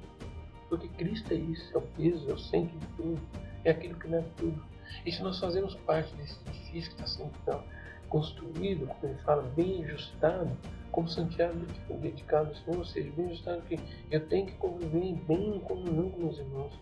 Porque 0.68 0.88
Cristo 0.88 1.32
é 1.32 1.36
isso, 1.36 1.74
é 1.74 1.78
o 1.78 1.82
peso, 1.82 2.30
é 2.30 2.34
o 2.34 2.38
centro 2.38 2.78
de 2.78 2.86
tudo, 2.88 3.20
é 3.64 3.70
aquilo 3.70 3.94
que 3.94 4.08
leva 4.08 4.26
tudo. 4.36 4.62
E 5.04 5.12
se 5.12 5.22
nós 5.22 5.38
fazemos 5.38 5.74
parte 5.76 6.14
desse 6.16 6.36
edifício 6.48 6.94
que 6.94 7.02
está 7.02 7.06
sendo 7.06 7.32
então, 7.42 7.62
construído, 8.08 8.86
como 8.86 9.12
ele 9.12 9.22
fala, 9.22 9.42
bem 9.54 9.84
ajustado, 9.84 10.50
como 10.90 11.08
Santiago 11.08 11.54
dedicado 12.00 12.48
ao 12.48 12.54
Senhor, 12.56 12.78
ou 12.78 12.84
seja, 12.84 13.10
bem 13.12 13.26
ajustado 13.26 13.62
que 13.62 13.78
eu 14.10 14.26
tenho 14.28 14.46
que 14.46 14.54
conviver 14.54 15.14
bem 15.26 15.56
em 15.56 15.60
comunhão 15.60 16.10
com 16.10 16.20
meus 16.22 16.38
irmãos. 16.38 16.72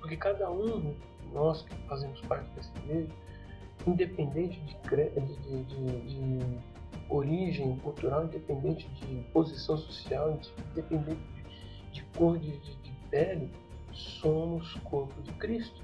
Porque 0.00 0.16
cada 0.16 0.50
um 0.50 0.80
de 0.80 0.96
nós 1.32 1.62
que 1.62 1.74
fazemos 1.86 2.20
parte 2.22 2.48
dessa 2.50 2.72
igreja, 2.78 3.10
independente 3.86 4.60
de, 4.60 4.76
de, 4.76 5.64
de, 5.64 6.38
de 6.38 6.58
origem 7.08 7.76
cultural, 7.78 8.24
independente 8.24 8.88
de 8.88 9.22
posição 9.32 9.76
social, 9.76 10.38
independente 10.72 11.20
de, 11.92 12.02
cor 12.16 12.38
de, 12.38 12.58
pele, 13.10 13.50
somos 13.92 14.74
corpo 14.84 15.20
de 15.22 15.32
Cristo. 15.32 15.82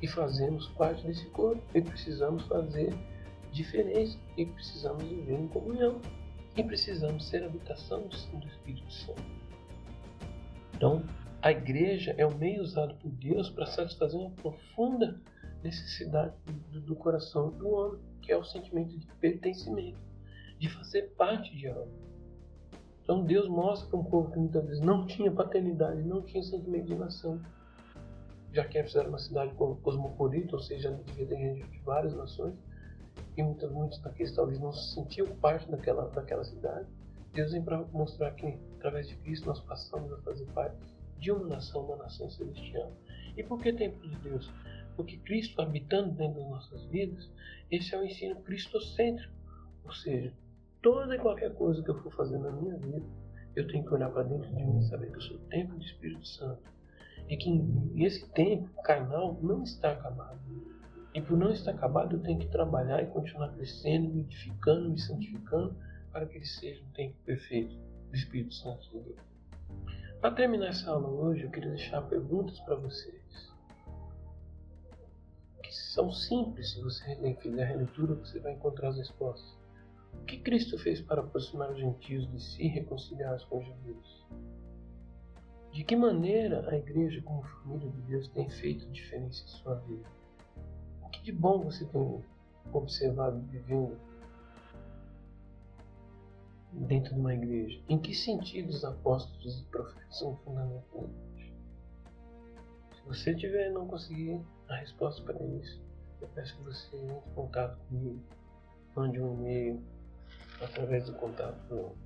E 0.00 0.08
fazemos 0.08 0.68
parte 0.70 1.06
desse 1.06 1.26
corpo. 1.26 1.62
E 1.74 1.80
precisamos 1.80 2.44
fazer 2.46 2.94
diferença. 3.52 4.18
E 4.36 4.44
precisamos 4.44 5.02
viver 5.04 5.38
em 5.38 5.48
comunhão. 5.48 6.00
E 6.56 6.62
precisamos 6.62 7.28
ser 7.28 7.44
habitação 7.44 8.08
do 8.08 8.46
Espírito 8.46 8.90
Santo. 8.92 9.22
Então, 10.74 11.02
a 11.40 11.50
igreja 11.50 12.14
é 12.18 12.26
o 12.26 12.34
meio 12.34 12.62
usado 12.62 12.94
por 12.96 13.10
Deus 13.10 13.48
para 13.50 13.66
satisfazer 13.66 14.18
uma 14.18 14.30
profunda 14.30 15.20
necessidade 15.66 16.34
do, 16.70 16.80
do 16.80 16.96
coração 16.96 17.50
do 17.50 17.68
homem, 17.68 18.00
que 18.22 18.32
é 18.32 18.36
o 18.36 18.44
sentimento 18.44 18.96
de 18.96 19.06
pertencimento, 19.20 19.98
de 20.58 20.68
fazer 20.68 21.14
parte 21.16 21.54
de 21.56 21.68
algo. 21.68 21.90
Então 23.02 23.22
Deus 23.22 23.48
mostra 23.48 23.88
para 23.88 23.98
um 23.98 24.04
povo 24.04 24.32
que 24.32 24.38
muitas 24.38 24.64
vezes 24.64 24.80
não 24.80 25.06
tinha 25.06 25.30
paternidade, 25.30 26.02
não 26.02 26.22
tinha 26.22 26.42
sentimento 26.42 26.86
de 26.86 26.94
nação, 26.94 27.40
já 28.52 28.64
que 28.64 28.78
eles 28.78 28.90
fizeram 28.90 29.10
uma 29.10 29.18
cidade 29.18 29.54
cosmopolita, 29.54 30.56
ou 30.56 30.62
seja, 30.62 30.98
gente 31.16 31.68
de 31.70 31.78
várias 31.84 32.14
nações, 32.16 32.54
e 33.36 33.42
muitos, 33.42 33.70
muitos 33.70 33.98
daqueles 34.00 34.34
talvez 34.34 34.58
não 34.58 34.72
se 34.72 34.94
sentiam 34.94 35.26
parte 35.36 35.70
daquela, 35.70 36.08
daquela 36.08 36.44
cidade. 36.44 36.86
Deus 37.32 37.52
vem 37.52 37.62
para 37.62 37.78
mostrar 37.92 38.30
que, 38.32 38.58
através 38.76 39.08
de 39.08 39.16
Cristo, 39.16 39.46
nós 39.46 39.60
passamos 39.60 40.12
a 40.12 40.16
fazer 40.18 40.46
parte 40.46 40.76
de 41.18 41.30
uma 41.30 41.46
nação, 41.46 41.84
uma 41.84 41.96
nação 41.96 42.30
celestial. 42.30 42.90
E 43.36 43.42
por 43.42 43.60
que 43.60 43.72
templo 43.72 44.08
de 44.08 44.16
Deus? 44.16 44.50
Porque 44.96 45.18
Cristo 45.18 45.60
habitando 45.60 46.12
dentro 46.12 46.40
das 46.40 46.48
nossas 46.48 46.84
vidas, 46.86 47.30
esse 47.70 47.94
é 47.94 47.98
o 47.98 48.04
ensino 48.04 48.36
cristocêntrico. 48.42 49.32
Ou 49.84 49.92
seja, 49.92 50.32
toda 50.82 51.14
e 51.14 51.18
qualquer 51.18 51.52
coisa 51.54 51.82
que 51.82 51.90
eu 51.90 52.02
for 52.02 52.12
fazer 52.14 52.38
na 52.38 52.50
minha 52.50 52.76
vida, 52.76 53.06
eu 53.54 53.66
tenho 53.68 53.84
que 53.84 53.94
olhar 53.94 54.10
para 54.10 54.24
dentro 54.24 54.48
de 54.48 54.64
mim 54.64 54.78
e 54.78 54.84
saber 54.84 55.10
que 55.10 55.16
eu 55.16 55.20
sou 55.20 55.38
templo 55.50 55.76
do 55.78 55.84
Espírito 55.84 56.26
Santo 56.26 56.62
e 57.28 57.36
que 57.36 57.50
esse 57.96 58.28
tempo 58.32 58.68
carnal 58.82 59.38
não 59.42 59.62
está 59.62 59.92
acabado. 59.92 60.40
E 61.14 61.20
por 61.20 61.36
não 61.36 61.50
estar 61.50 61.70
acabado, 61.70 62.16
eu 62.16 62.22
tenho 62.22 62.38
que 62.38 62.48
trabalhar 62.48 63.02
e 63.02 63.06
continuar 63.06 63.48
crescendo, 63.54 64.08
me 64.12 64.20
edificando, 64.20 64.90
me 64.90 64.98
santificando, 64.98 65.74
para 66.12 66.26
que 66.26 66.36
ele 66.36 66.44
seja 66.44 66.82
um 66.84 66.92
tempo 66.92 67.14
perfeito 67.24 67.74
do 68.10 68.14
Espírito 68.14 68.54
Santo 68.54 68.82
de 68.90 69.00
Deus. 69.00 69.20
Para 70.20 70.34
terminar 70.34 70.68
essa 70.68 70.90
aula 70.90 71.08
hoje, 71.08 71.42
eu 71.42 71.50
queria 71.50 71.70
deixar 71.70 72.02
perguntas 72.02 72.60
para 72.60 72.76
vocês. 72.76 73.25
São 75.76 76.10
simples, 76.10 76.72
se 76.72 76.80
você 76.80 77.34
fizer 77.40 77.62
a 77.62 77.66
releitura, 77.66 78.14
você 78.14 78.40
vai 78.40 78.52
encontrar 78.52 78.88
as 78.88 78.96
respostas. 78.96 79.56
O 80.14 80.24
que 80.24 80.38
Cristo 80.38 80.78
fez 80.78 81.02
para 81.02 81.20
aproximar 81.20 81.70
os 81.70 81.78
gentios 81.78 82.30
de 82.30 82.40
si 82.40 82.64
e 82.64 82.68
reconciliar-os 82.68 83.44
com 83.44 83.62
Jesus? 83.62 84.26
De 85.72 85.84
que 85.84 85.94
maneira 85.94 86.68
a 86.70 86.76
igreja, 86.76 87.20
como 87.22 87.42
família 87.42 87.90
de 87.90 88.00
Deus, 88.02 88.28
tem 88.28 88.48
feito 88.48 88.90
diferença 88.90 89.44
em 89.44 89.48
sua 89.48 89.74
vida? 89.80 90.08
O 91.02 91.08
que 91.10 91.22
de 91.22 91.32
bom 91.32 91.62
você 91.62 91.84
tem 91.84 92.24
observado 92.72 93.38
vivendo 93.50 93.98
dentro 96.72 97.14
de 97.14 97.20
uma 97.20 97.34
igreja? 97.34 97.78
Em 97.88 97.98
que 97.98 98.14
sentido 98.14 98.70
os 98.70 98.82
apóstolos 98.82 99.60
e 99.60 99.64
profetas 99.64 100.18
são 100.18 100.36
fundamentais? 100.36 101.10
Se 102.94 103.02
você 103.06 103.34
tiver 103.34 103.70
não 103.70 103.86
conseguir 103.86 104.40
a 104.68 104.76
resposta 104.76 105.22
para 105.22 105.42
isso, 105.44 105.80
eu 106.20 106.28
peço 106.28 106.56
que 106.56 106.62
você 106.62 106.96
entre 106.96 107.30
em 107.30 107.34
contato 107.34 107.78
comigo, 107.88 108.20
mande 108.94 109.20
um 109.20 109.34
e-mail 109.34 109.82
através 110.60 111.06
do 111.06 111.12
contato 111.14 111.58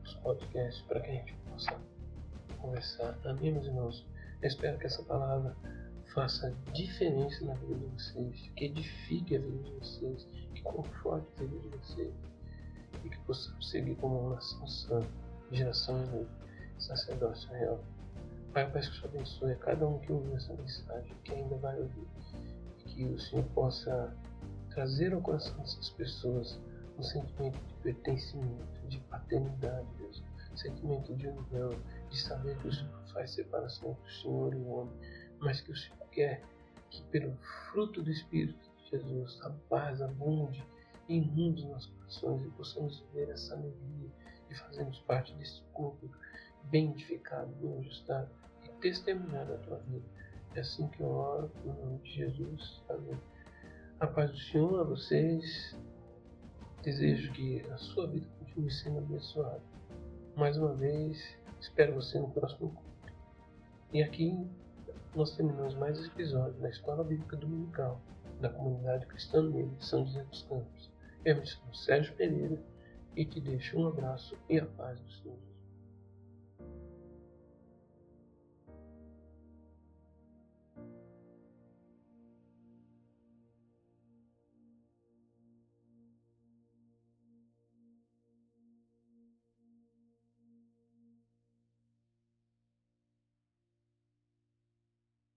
dos 0.03 0.15
podcasts 0.17 0.83
para 0.83 1.01
que 1.01 1.11
a 1.11 1.15
gente 1.15 1.35
possa 1.49 1.79
conversar. 2.59 3.19
Amém, 3.25 3.53
meus 3.53 3.67
irmãos? 3.67 4.07
Eu 4.43 4.49
espero 4.49 4.79
que 4.79 4.87
essa 4.87 5.03
palavra 5.03 5.57
faça 6.13 6.53
diferença 6.73 7.45
na 7.45 7.55
vida 7.55 7.75
de 7.75 7.87
vocês, 7.87 8.51
que 8.57 8.65
edifique 8.65 9.37
a 9.37 9.41
vida 9.41 9.63
de 9.63 9.71
vocês, 9.73 10.25
que 10.55 10.63
conforte 10.63 11.27
a 11.39 11.43
vida 11.45 11.59
de 11.61 11.69
vocês 11.69 12.15
e 13.05 13.09
que 13.09 13.19
possamos 13.21 13.71
seguir 13.71 13.95
como 13.97 14.19
uma 14.19 14.35
nação 14.35 14.67
santa, 14.67 15.09
geração 15.53 16.03
de 16.77 16.85
sacerdócio 16.85 17.49
real. 17.51 17.81
Pai, 18.53 18.65
eu 18.65 18.71
peço 18.71 18.91
que 18.91 18.97
o 18.97 19.01
Senhor 19.01 19.15
abençoe 19.15 19.53
a 19.53 19.57
cada 19.57 19.87
um 19.87 19.99
que 20.01 20.13
ouviu 20.13 20.37
essa 20.37 20.53
mensagem, 20.55 21.13
que 21.23 21.33
ainda 21.33 21.57
vai 21.57 21.79
ouvir, 21.79 22.07
e 22.19 22.23
que 23.01 23.05
o 23.07 23.19
Senhor 23.19 23.45
possa 23.55 24.15
trazer 24.75 25.15
ao 25.15 25.23
coração 25.23 25.57
dessas 25.57 25.89
pessoas 25.91 26.61
um 26.99 27.03
sentimento 27.03 27.59
de 27.59 27.75
pertencimento, 27.83 28.89
de 28.89 28.99
paternidade, 29.01 29.87
Deus, 29.97 30.23
sentimento 30.55 31.15
de 31.17 31.27
união, 31.27 31.71
de 32.11 32.21
saber 32.21 32.59
que 32.59 32.69
o 32.69 32.73
Senhor 32.73 33.03
faz 33.15 33.31
separação 33.31 33.93
entre 33.93 34.05
o 34.05 34.21
Senhor 34.21 34.53
e 34.53 34.57
o 34.57 34.69
homem, 34.69 34.95
mas 35.39 35.63
que 35.63 35.73
o 35.73 35.77
Senhor 35.77 36.07
quer 36.11 36.43
que 36.91 37.03
pelo 37.05 37.35
fruto 37.71 38.03
do 38.03 38.11
Espírito 38.11 38.69
de 38.77 38.91
Jesus 38.91 39.41
a 39.45 39.51
paz 39.71 40.03
abunde 40.03 40.63
e 41.09 41.17
inunde 41.17 41.67
nossos 41.69 41.91
corações 41.95 42.45
e 42.45 42.51
possamos 42.51 43.03
ver 43.15 43.31
essa 43.31 43.55
alegria 43.55 44.11
e 44.51 44.55
fazermos 44.55 44.99
parte 45.01 45.33
desse 45.37 45.63
corpo 45.73 46.07
bem 46.65 46.91
edificado, 46.91 47.51
bem 47.63 47.79
ajustado 47.79 48.29
e 48.63 48.69
testemunhar 48.81 49.51
a 49.51 49.57
tua 49.57 49.79
vida. 49.79 50.20
É 50.55 50.61
assim 50.61 50.89
que 50.89 51.01
eu 51.01 51.09
oro, 51.09 51.51
no 51.65 51.73
nome 51.73 51.99
de 51.99 52.13
Jesus. 52.13 52.83
Amém. 52.89 53.19
A 53.99 54.07
paz 54.07 54.31
do 54.31 54.39
Senhor 54.39 54.81
a 54.81 54.85
vocês. 54.85 55.77
Desejo 56.83 57.33
que 57.33 57.61
a 57.71 57.77
sua 57.77 58.07
vida 58.07 58.27
continue 58.39 58.71
sendo 58.71 58.99
abençoada. 58.99 59.63
Mais 60.35 60.57
uma 60.57 60.75
vez, 60.75 61.39
Espero 61.61 61.95
você 61.95 62.19
no 62.19 62.31
próximo 62.31 62.71
culto. 62.71 63.13
E 63.93 64.03
aqui 64.03 64.35
nós 65.15 65.37
terminamos 65.37 65.75
mais 65.75 65.99
esse 65.99 66.09
episódio 66.09 66.59
da 66.59 66.71
Escola 66.71 67.05
Bíblica 67.05 67.37
Dominical 67.37 68.01
da 68.41 68.49
Comunidade 68.49 69.05
Cristã 69.05 69.41
Unida 69.41 69.77
de 69.77 69.85
São 69.85 70.07
José 70.07 70.25
dos 70.25 70.43
Campos. 70.45 70.91
Eu 71.23 71.37
me 71.37 71.47
chamo 71.47 71.75
Sérgio 71.75 72.15
Pereira 72.15 72.59
e 73.15 73.27
te 73.27 73.41
deixo 73.41 73.79
um 73.79 73.89
abraço 73.89 74.39
e 74.49 74.59
a 74.59 74.65
paz 74.65 74.99
do 75.01 75.13
Senhor. 75.13 75.50